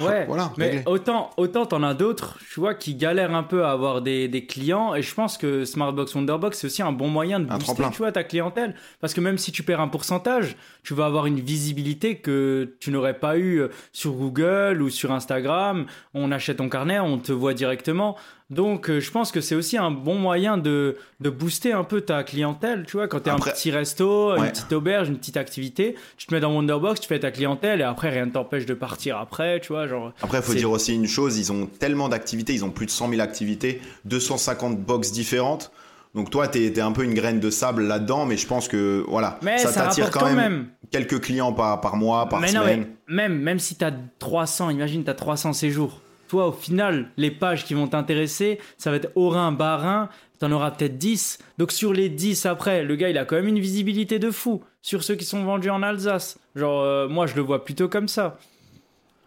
Ouais, 0.00 0.24
voilà, 0.24 0.50
mais 0.56 0.82
autant, 0.86 1.30
autant 1.36 1.66
t'en 1.66 1.82
as 1.82 1.92
d'autres, 1.92 2.38
tu 2.50 2.60
vois, 2.60 2.74
qui 2.74 2.94
galèrent 2.94 3.34
un 3.34 3.42
peu 3.42 3.66
à 3.66 3.72
avoir 3.72 4.00
des, 4.00 4.26
des 4.26 4.46
clients. 4.46 4.94
Et 4.94 5.02
je 5.02 5.14
pense 5.14 5.36
que 5.36 5.66
Smartbox 5.66 6.14
Wonderbox, 6.14 6.58
c'est 6.58 6.66
aussi 6.66 6.80
un 6.80 6.92
bon 6.92 7.08
moyen 7.08 7.40
de 7.40 7.44
booster, 7.44 7.84
tu 7.92 7.98
vois, 7.98 8.10
ta 8.10 8.24
clientèle. 8.24 8.74
Parce 9.00 9.12
que 9.12 9.20
même 9.20 9.36
si 9.36 9.52
tu 9.52 9.62
perds 9.62 9.80
un 9.80 9.88
pourcentage, 9.88 10.56
tu 10.82 10.94
vas 10.94 11.04
avoir 11.04 11.26
une 11.26 11.40
visibilité 11.40 12.16
que 12.16 12.74
tu 12.80 12.90
n'aurais 12.90 13.18
pas 13.18 13.36
eu 13.36 13.58
euh, 13.58 13.68
sur 13.92 14.12
Google 14.12 14.80
ou 14.80 14.88
sur 14.88 15.12
Instagram. 15.12 15.84
On 16.14 16.32
achète 16.32 16.56
ton 16.56 16.70
carnet, 16.70 16.98
on 16.98 17.18
te 17.18 17.32
voit 17.32 17.52
directement. 17.52 18.16
Donc, 18.52 18.90
euh, 18.90 19.00
je 19.00 19.10
pense 19.10 19.32
que 19.32 19.40
c'est 19.40 19.54
aussi 19.54 19.78
un 19.78 19.90
bon 19.90 20.16
moyen 20.16 20.58
de, 20.58 20.96
de 21.20 21.30
booster 21.30 21.72
un 21.72 21.84
peu 21.84 22.02
ta 22.02 22.22
clientèle. 22.22 22.84
Tu 22.86 22.98
vois, 22.98 23.08
quand 23.08 23.20
tu 23.20 23.30
es 23.30 23.32
un 23.32 23.38
petit 23.38 23.70
resto, 23.70 24.36
une 24.36 24.50
petite 24.50 24.72
auberge, 24.74 25.08
une 25.08 25.16
petite 25.16 25.38
activité, 25.38 25.94
tu 26.18 26.26
te 26.26 26.34
mets 26.34 26.40
dans 26.40 26.52
Wonderbox, 26.54 27.00
tu 27.00 27.08
fais 27.08 27.18
ta 27.18 27.30
clientèle 27.30 27.80
et 27.80 27.84
après, 27.84 28.10
rien 28.10 28.26
ne 28.26 28.30
t'empêche 28.30 28.66
de 28.66 28.74
partir 28.74 29.16
après. 29.16 29.58
Tu 29.60 29.68
vois, 29.68 29.86
genre. 29.86 30.12
Après, 30.20 30.38
il 30.38 30.44
faut 30.44 30.52
dire 30.52 30.70
aussi 30.70 30.94
une 30.94 31.06
chose 31.06 31.38
ils 31.38 31.50
ont 31.50 31.66
tellement 31.66 32.10
d'activités, 32.10 32.52
ils 32.52 32.62
ont 32.62 32.70
plus 32.70 32.84
de 32.84 32.90
100 32.90 33.08
000 33.08 33.22
activités, 33.22 33.80
250 34.04 34.78
box 34.78 35.12
différentes. 35.12 35.72
Donc 36.14 36.28
toi, 36.28 36.46
tu 36.46 36.62
es, 36.62 36.80
un 36.80 36.92
peu 36.92 37.04
une 37.04 37.14
graine 37.14 37.40
de 37.40 37.48
sable 37.48 37.84
là-dedans, 37.84 38.26
mais 38.26 38.36
je 38.36 38.46
pense 38.46 38.68
que 38.68 39.02
voilà, 39.08 39.38
ça, 39.56 39.72
t'attire 39.72 40.10
quand, 40.10 40.30
même, 40.30 40.66
quelques 40.90 41.22
clients 41.22 41.54
par, 41.54 41.80
par 41.80 41.96
mois, 41.96 42.28
par 42.28 42.46
semaine. 42.46 42.86
même, 43.08 43.38
même 43.38 43.58
si 43.58 43.76
tu 43.76 43.84
as 43.84 43.94
300, 44.18 44.68
imagine 44.68 45.04
tu 45.04 45.10
as 45.10 45.14
300 45.14 45.54
séjours 45.54 46.02
toi, 46.32 46.46
au 46.46 46.52
final, 46.52 47.10
les 47.18 47.30
pages 47.30 47.66
qui 47.66 47.74
vont 47.74 47.86
t'intéresser, 47.88 48.58
ça 48.78 48.90
va 48.90 48.96
être 48.96 49.12
Orin, 49.16 49.52
Barin, 49.52 50.08
t'en 50.38 50.50
auras 50.50 50.70
peut-être 50.70 50.96
10. 50.96 51.36
Donc 51.58 51.72
sur 51.72 51.92
les 51.92 52.08
10 52.08 52.46
après, 52.46 52.84
le 52.84 52.96
gars, 52.96 53.10
il 53.10 53.18
a 53.18 53.26
quand 53.26 53.36
même 53.36 53.48
une 53.48 53.58
visibilité 53.58 54.18
de 54.18 54.30
fou 54.30 54.64
sur 54.80 55.04
ceux 55.04 55.14
qui 55.14 55.26
sont 55.26 55.44
vendus 55.44 55.68
en 55.68 55.82
Alsace. 55.82 56.38
Genre, 56.56 56.80
euh, 56.80 57.06
moi, 57.06 57.26
je 57.26 57.36
le 57.36 57.42
vois 57.42 57.66
plutôt 57.66 57.86
comme 57.86 58.08
ça. 58.08 58.38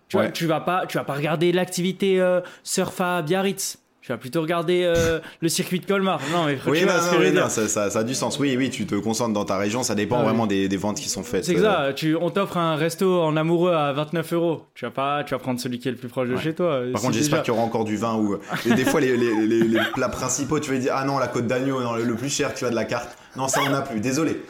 Tu 0.07 0.17
vois, 0.17 0.29
tu 0.29 0.47
vas 0.47 0.61
pas, 0.61 0.87
tu 0.87 0.97
vas 0.97 1.03
pas 1.03 1.13
regarder 1.13 1.51
l'activité 1.51 2.19
euh, 2.19 2.41
surf 2.63 2.99
à 2.99 3.21
Biarritz. 3.21 3.77
Tu 4.05 4.11
vas 4.11 4.19
plutôt 4.19 4.41
regarder 4.41 4.83
euh, 4.83 5.19
le 5.41 5.49
circuit 5.49 5.79
de 5.79 5.85
Colmar. 5.87 6.21
Non, 6.31 6.45
mais 6.45 6.59
oui, 6.67 6.85
non, 7.33 7.49
ça, 7.49 7.89
ça, 7.89 7.99
a 7.99 8.03
du 8.03 8.13
sens. 8.13 8.37
Oui, 8.37 8.55
oui, 8.55 8.69
tu 8.69 8.85
te 8.85 8.93
concentres 8.93 9.33
dans 9.33 9.45
ta 9.45 9.57
région. 9.57 9.81
Ça 9.81 9.95
dépend 9.95 10.19
ah 10.19 10.23
vraiment 10.25 10.45
des, 10.45 10.67
des, 10.67 10.77
ventes 10.77 10.97
qui 10.97 11.09
sont 11.09 11.23
faites. 11.23 11.43
C'est 11.43 11.57
ça. 11.57 11.91
Tu, 11.95 12.15
on 12.15 12.29
t'offre 12.29 12.57
un 12.57 12.75
resto 12.75 13.23
en 13.23 13.35
amoureux 13.35 13.73
à 13.73 13.93
29 13.93 14.33
euros. 14.33 14.61
Tu 14.75 14.85
vas 14.85 14.91
pas, 14.91 15.23
tu 15.23 15.33
vas 15.33 15.39
prendre 15.39 15.59
celui 15.59 15.79
qui 15.79 15.87
est 15.87 15.91
le 15.91 15.97
plus 15.97 16.07
proche 16.07 16.29
de 16.29 16.37
chez 16.37 16.53
toi. 16.53 16.81
Par 16.93 17.01
contre, 17.01 17.15
j'espère 17.15 17.41
qu'il 17.41 17.51
y 17.51 17.57
aura 17.57 17.65
encore 17.65 17.83
du 17.83 17.97
vin 17.97 18.15
ou 18.15 18.37
des 18.63 18.85
fois 18.85 19.01
les, 19.01 19.17
les, 19.17 19.63
les, 19.63 19.79
plats 19.95 20.09
principaux. 20.09 20.59
Tu 20.59 20.71
vas 20.71 20.77
dire 20.77 20.93
ah 20.95 21.03
non 21.03 21.17
la 21.17 21.27
côte 21.27 21.47
d'agneau, 21.47 21.79
le, 21.95 22.03
le 22.03 22.15
plus 22.15 22.29
cher. 22.29 22.53
Tu 22.53 22.63
as 22.63 22.69
de 22.69 22.75
la 22.75 22.85
carte. 22.85 23.17
Non, 23.35 23.47
ça 23.47 23.61
on 23.67 23.73
a 23.73 23.81
plus. 23.81 23.99
Désolé. 23.99 24.41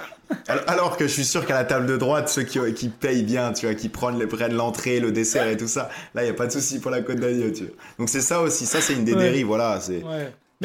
Alors 0.68 0.98
que 0.98 1.08
je 1.08 1.14
suis 1.14 1.26
sûr 1.26 1.46
qu'à 1.46 1.54
la 1.54 1.66
table 1.66 1.86
de 1.86 1.98
droite, 1.98 2.30
ceux 2.30 2.44
qui, 2.44 2.60
qui 2.74 2.90
payent 2.90 3.24
bien, 3.24 3.54
tu 3.54 3.66
vois, 3.68 3.76
qui 3.76 3.90
prennent, 3.90 4.26
prennent 4.28 4.56
l'entrée, 4.56 5.00
le 5.00 5.12
dessert 5.12 5.48
et 5.48 5.58
tout 5.58 5.68
ça, 5.68 5.90
là, 6.16 6.24
il 6.24 6.26
n'y 6.26 6.32
a 6.32 6.34
pas 6.34 6.48
de 6.48 6.52
souci 6.52 6.80
pour 6.80 6.92
la 6.92 7.02
côte 7.02 7.20
d'agneau, 7.20 7.52
tu 7.52 7.66
vois. 7.66 7.74
Donc 8.00 8.10
c'est 8.10 8.22
ça 8.22 8.42
aussi, 8.42 8.66
ça 8.66 8.82
c'est 8.82 8.94
une 8.94 9.06
des 9.06 9.16
dérives, 9.16 9.46
voilà, 9.46 9.80
c'est 9.80 10.04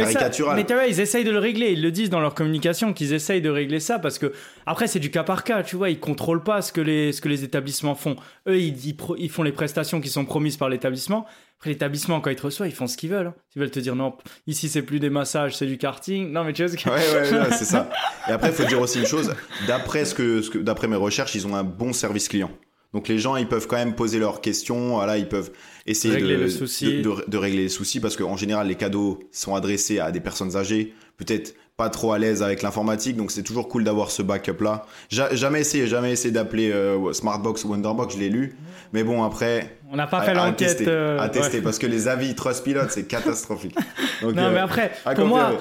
caricatural. 0.03 0.57
Mais, 0.57 0.75
vois, 0.75 0.87
ils 0.87 1.01
essayent 1.01 1.25
de 1.25 1.31
le 1.31 1.39
régler, 1.39 1.73
ils 1.73 1.83
le 1.83 1.91
disent 1.91 2.11
dans 2.11 2.21
leur 2.21 2.35
communication 2.35 2.93
qu'ils 2.93 3.13
essayent 3.13 3.43
de 3.43 3.51
régler 3.51 3.81
ça 3.81 3.99
parce 3.99 4.19
que 4.19 4.33
après 4.67 4.87
c'est 4.87 4.99
du 4.99 5.11
cas 5.11 5.25
par 5.25 5.45
cas, 5.45 5.63
tu 5.63 5.77
vois, 5.77 5.91
ils 5.91 6.01
contrôlent 6.01 6.43
pas 6.43 6.63
ce 6.63 6.73
que 6.73 6.81
les, 6.81 7.13
ce 7.13 7.21
que 7.21 7.29
les 7.29 7.45
établissements 7.45 7.95
font. 7.95 8.17
Eux, 8.49 8.59
ils, 8.59 8.77
ils 9.19 9.31
font 9.31 9.43
les 9.43 9.53
prestations 9.53 10.01
qui 10.01 10.09
sont 10.09 10.25
promises 10.25 10.57
par 10.57 10.69
l'établissement 10.69 11.27
après, 11.61 11.73
l'établissement, 11.73 12.23
quand 12.23 12.31
ils 12.31 12.37
te 12.37 12.43
reçoivent, 12.43 12.71
ils 12.71 12.75
font 12.75 12.87
ce 12.87 12.97
qu'ils 12.97 13.11
veulent. 13.11 13.27
Hein. 13.27 13.35
Ils 13.55 13.61
veulent 13.61 13.71
te 13.71 13.81
dire 13.81 13.95
non, 13.95 14.17
ici, 14.47 14.71
c'est 14.71 14.81
plus 14.81 14.99
des 14.99 15.11
massages, 15.11 15.55
c'est 15.59 15.67
du 15.67 15.77
karting. 15.77 16.33
Non, 16.33 16.43
mais 16.43 16.55
tu 16.55 16.65
vois 16.65 16.75
ce 16.75 16.83
que. 16.83 16.89
Ouais, 16.89 17.39
ouais, 17.39 17.51
c'est 17.51 17.67
ça. 17.67 17.91
Et 18.29 18.33
après, 18.33 18.49
il 18.49 18.55
faut 18.55 18.65
dire 18.65 18.81
aussi 18.81 19.01
une 19.01 19.07
chose. 19.07 19.35
D'après 19.67 20.07
ce 20.07 20.15
que, 20.15 20.41
ce 20.41 20.49
que 20.49 20.57
d'après 20.57 20.89
mes 20.89 20.97
recherches, 20.97 21.35
ils 21.35 21.47
ont 21.47 21.55
un 21.55 21.63
bon 21.63 21.93
service 21.93 22.29
client. 22.29 22.51
Donc 22.93 23.09
les 23.09 23.19
gens, 23.19 23.37
ils 23.37 23.47
peuvent 23.47 23.67
quand 23.67 23.77
même 23.77 23.95
poser 23.95 24.19
leurs 24.19 24.41
questions. 24.41 24.97
Voilà, 24.97 25.17
ils 25.17 25.29
peuvent 25.29 25.51
essayer 25.87 26.15
régler 26.15 26.37
de, 26.37 26.45
de, 26.45 27.31
de, 27.31 27.39
régler 27.39 27.63
les 27.63 27.69
soucis 27.69 28.01
parce 28.01 28.17
qu'en 28.17 28.37
général, 28.37 28.67
les 28.67 28.75
cadeaux 28.75 29.21
sont 29.31 29.55
adressés 29.55 30.01
à 30.01 30.11
des 30.11 30.21
personnes 30.21 30.57
âgées, 30.57 30.95
peut-être 31.17 31.55
pas 31.81 31.89
trop 31.89 32.13
à 32.13 32.19
l'aise 32.19 32.43
avec 32.43 32.61
l'informatique, 32.61 33.17
donc 33.17 33.31
c'est 33.31 33.43
toujours 33.43 33.67
cool 33.67 33.85
d'avoir 33.85 34.11
ce 34.11 34.21
backup 34.21 34.61
là. 34.61 34.85
jamais 35.09 35.61
essayé, 35.61 35.87
jamais 35.87 36.13
essayé 36.13 36.31
d'appeler 36.31 36.71
euh, 36.71 37.11
Smartbox 37.15 37.65
ou 37.65 37.69
Wonderbox, 37.69 38.17
je 38.17 38.21
l'ai 38.21 38.29
lu, 38.29 38.55
mais 38.93 39.03
bon 39.03 39.25
après. 39.25 39.79
On 39.91 39.97
n'a 39.97 40.07
pas 40.07 40.21
fait 40.21 40.35
l'enquête. 40.35 40.87
À, 41.19 41.31
tester, 41.31 41.59
euh, 41.59 41.63
parce 41.63 41.79
que 41.79 41.87
les 41.87 42.07
avis 42.07 42.35
Trustpilot 42.35 42.91
c'est 42.91 43.09
catastrophique. 43.09 43.75
non 44.23 44.33
mais 44.35 44.43
euh, 44.43 44.63
après, 44.63 44.93
pour 45.17 45.25
moi, 45.25 45.53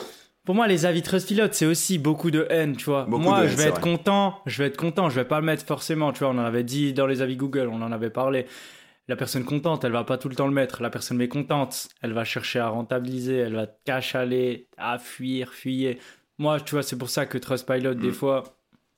pour 0.50 0.56
moi, 0.56 0.68
les 0.68 0.88
avis 0.88 1.04
Trustpilot, 1.04 1.50
c'est 1.52 1.68
aussi 1.68 2.00
beaucoup 2.00 2.32
de 2.32 2.48
haine, 2.50 2.76
tu 2.76 2.86
vois. 2.86 3.06
moi, 3.06 3.46
je 3.46 3.56
vais 3.56 3.66
être 3.66 3.82
content, 3.82 4.42
je 4.48 4.64
vais 4.64 4.70
être 4.70 4.78
content, 4.78 5.08
je 5.08 5.14
vais 5.14 5.24
pas 5.24 5.40
le 5.40 5.46
mettre 5.46 5.64
forcément, 5.64 6.12
tu 6.12 6.24
vois. 6.24 6.30
On 6.30 6.40
en 6.40 6.44
avait 6.44 6.64
dit 6.64 6.92
dans 6.92 7.06
les 7.06 7.22
avis 7.22 7.38
Google, 7.38 7.70
on 7.72 7.84
en 7.84 7.92
avait 7.92 8.10
parlé. 8.10 8.48
La 9.08 9.16
personne 9.16 9.44
contente, 9.44 9.84
elle 9.84 9.92
va 9.92 10.04
pas 10.06 10.18
tout 10.18 10.28
le 10.28 10.34
temps 10.34 10.48
le 10.48 10.52
mettre. 10.52 10.82
La 10.82 10.90
personne 10.90 11.18
mécontente, 11.18 11.90
elle 12.02 12.14
va 12.14 12.24
chercher 12.24 12.58
à 12.58 12.70
rentabiliser, 12.70 13.38
elle 13.38 13.54
va 13.54 13.68
cachaler, 13.86 14.66
à 14.80 14.98
fuir, 14.98 15.54
fuyer. 15.54 16.00
Moi, 16.40 16.60
tu 16.60 16.72
vois, 16.72 16.82
c'est 16.82 16.98
pour 16.98 17.12
ça 17.12 17.28
que 17.28 17.38
Trustpilot, 17.38 17.94
des 17.94 18.08
mm. 18.08 18.14
fois, 18.14 18.44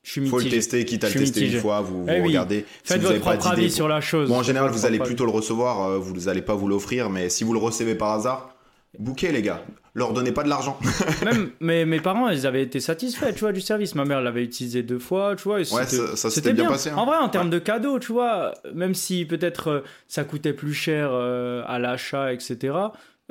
je 0.04 0.10
suis 0.10 0.20
mitigé. 0.22 0.38
Faut 0.38 0.42
le 0.42 0.50
tester, 0.50 0.86
quitte 0.86 1.04
à 1.04 1.08
le 1.08 1.14
tester 1.16 1.52
une 1.52 1.60
fois, 1.60 1.82
vous, 1.82 2.06
eh 2.08 2.22
regardez. 2.22 2.64
Faites 2.82 3.02
votre 3.02 3.20
propre 3.20 3.48
avis 3.48 3.70
sur 3.70 3.88
la 3.88 4.00
chose. 4.00 4.30
Bon, 4.30 4.38
en 4.38 4.42
général, 4.42 4.70
vous 4.70 4.86
allez 4.86 5.00
plutôt 5.00 5.26
le 5.26 5.32
recevoir, 5.32 5.82
euh, 5.82 5.98
vous 5.98 6.18
n'allez 6.18 6.40
pas 6.40 6.54
vous 6.54 6.68
l'offrir, 6.68 7.10
mais 7.10 7.28
si 7.28 7.44
vous 7.44 7.52
le 7.52 7.58
recevez 7.58 7.94
par 7.94 8.12
hasard, 8.12 8.51
bouquez 8.98 9.32
les 9.32 9.42
gars. 9.42 9.62
Leur 9.94 10.12
donnez 10.14 10.32
pas 10.32 10.42
de 10.42 10.48
l'argent. 10.48 10.78
Même 11.24 11.50
mes, 11.60 11.84
mes 11.84 12.00
parents, 12.00 12.28
ils 12.30 12.46
avaient 12.46 12.62
été 12.62 12.80
satisfaits, 12.80 13.34
tu 13.34 13.40
vois, 13.40 13.52
du 13.52 13.60
service. 13.60 13.94
Ma 13.94 14.04
mère 14.04 14.22
l'avait 14.22 14.44
utilisé 14.44 14.82
deux 14.82 14.98
fois, 14.98 15.36
tu 15.36 15.44
vois. 15.44 15.56
ouais, 15.56 15.64
ça, 15.64 16.30
s'était 16.30 16.54
bien, 16.54 16.68
passé. 16.68 16.90
Hein. 16.90 16.96
En 16.96 17.04
vrai, 17.04 17.18
en 17.18 17.28
termes 17.28 17.50
de 17.50 17.58
cadeaux, 17.58 17.98
tu 17.98 18.12
vois, 18.12 18.54
même 18.74 18.94
si 18.94 19.26
peut-être 19.26 19.68
euh, 19.68 19.80
ça 20.08 20.24
coûtait 20.24 20.54
plus 20.54 20.72
cher 20.72 21.10
euh, 21.12 21.62
à 21.66 21.78
l'achat, 21.78 22.32
etc 22.32 22.72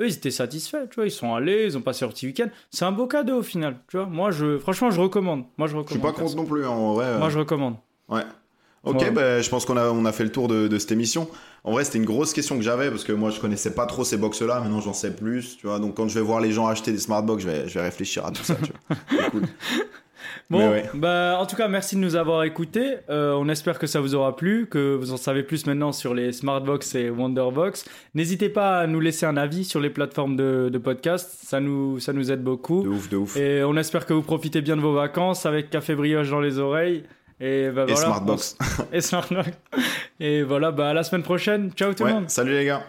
eux 0.00 0.08
ils 0.08 0.14
étaient 0.14 0.30
satisfaits 0.30 0.88
tu 0.90 0.96
vois 0.96 1.06
ils 1.06 1.10
sont 1.10 1.34
allés 1.34 1.66
ils 1.66 1.76
ont 1.76 1.82
passé 1.82 2.04
leur 2.04 2.12
petit 2.12 2.26
week-end 2.26 2.48
c'est 2.70 2.84
un 2.84 2.92
beau 2.92 3.06
cadeau 3.06 3.38
au 3.38 3.42
final 3.42 3.76
tu 3.88 3.96
vois 3.96 4.06
moi 4.06 4.30
je 4.30 4.58
franchement 4.58 4.90
je 4.90 5.00
recommande 5.00 5.44
moi 5.58 5.68
je 5.68 5.76
recommande 5.76 5.88
je 5.88 5.92
suis 5.92 6.00
pas 6.00 6.12
contre 6.12 6.36
non 6.36 6.44
plus 6.44 6.64
hein, 6.64 6.70
en 6.70 6.94
vrai 6.94 7.18
moi 7.18 7.28
je 7.28 7.38
recommande 7.38 7.76
ouais 8.08 8.22
Ok, 8.84 9.12
ben, 9.12 9.40
je 9.40 9.48
pense 9.48 9.64
qu'on 9.64 9.76
a, 9.76 9.90
on 9.90 10.04
a 10.04 10.12
fait 10.12 10.24
le 10.24 10.32
tour 10.32 10.48
de, 10.48 10.66
de 10.66 10.78
cette 10.78 10.92
émission. 10.92 11.28
En 11.64 11.72
vrai, 11.72 11.84
c'était 11.84 11.98
une 11.98 12.04
grosse 12.04 12.32
question 12.32 12.56
que 12.56 12.62
j'avais 12.62 12.90
parce 12.90 13.04
que 13.04 13.12
moi, 13.12 13.30
je 13.30 13.40
connaissais 13.40 13.74
pas 13.74 13.86
trop 13.86 14.02
ces 14.02 14.16
box-là. 14.16 14.60
Maintenant, 14.60 14.80
j'en 14.80 14.92
sais 14.92 15.14
plus. 15.14 15.56
Tu 15.56 15.68
vois, 15.68 15.78
donc 15.78 15.94
quand 15.96 16.08
je 16.08 16.14
vais 16.14 16.24
voir 16.24 16.40
les 16.40 16.50
gens 16.50 16.66
acheter 16.66 16.90
des 16.90 16.98
smartbox, 16.98 17.42
je 17.44 17.48
vais, 17.48 17.68
je 17.68 17.74
vais 17.74 17.84
réfléchir 17.84 18.26
à 18.26 18.32
tout 18.32 18.42
ça. 18.42 18.56
Tu 18.56 18.72
vois. 18.88 19.26
cool. 19.30 19.42
Bon, 20.50 20.82
bah, 20.94 21.38
en 21.40 21.46
tout 21.46 21.56
cas, 21.56 21.68
merci 21.68 21.96
de 21.96 22.00
nous 22.00 22.16
avoir 22.16 22.44
écoutés. 22.44 22.96
Euh, 23.08 23.32
on 23.34 23.48
espère 23.48 23.78
que 23.78 23.86
ça 23.86 24.00
vous 24.00 24.14
aura 24.14 24.36
plu, 24.36 24.66
que 24.66 24.94
vous 24.94 25.12
en 25.12 25.16
savez 25.16 25.42
plus 25.42 25.66
maintenant 25.66 25.92
sur 25.92 26.14
les 26.14 26.32
Smartbox 26.32 26.94
et 26.94 27.10
Wonderbox. 27.10 27.84
N'hésitez 28.14 28.48
pas 28.48 28.80
à 28.80 28.86
nous 28.86 29.00
laisser 29.00 29.26
un 29.26 29.36
avis 29.36 29.64
sur 29.64 29.80
les 29.80 29.90
plateformes 29.90 30.36
de, 30.36 30.68
de, 30.70 30.78
podcast, 30.78 31.38
ça 31.42 31.60
nous, 31.60 32.00
ça 32.00 32.12
nous 32.12 32.30
aide 32.30 32.42
beaucoup. 32.42 32.82
De 32.82 32.88
ouf, 32.88 33.08
de 33.08 33.16
ouf. 33.16 33.36
Et 33.36 33.64
on 33.64 33.76
espère 33.76 34.04
que 34.04 34.12
vous 34.12 34.22
profitez 34.22 34.60
bien 34.60 34.76
de 34.76 34.82
vos 34.82 34.94
vacances 34.94 35.46
avec 35.46 35.70
café 35.70 35.94
brioche 35.94 36.30
dans 36.30 36.40
les 36.40 36.58
oreilles. 36.58 37.04
Et, 37.44 37.70
bah, 37.70 37.86
et 37.88 37.96
Smartbox. 37.96 38.56
et 38.92 39.00
Smartbox. 39.00 39.48
Et 40.20 40.44
voilà, 40.44 40.70
bah, 40.70 40.90
à 40.90 40.94
la 40.94 41.02
semaine 41.02 41.24
prochaine. 41.24 41.72
Ciao 41.72 41.92
tout 41.92 42.04
le 42.04 42.12
monde. 42.12 42.30
Salut 42.30 42.52
les 42.52 42.64
gars. 42.64 42.84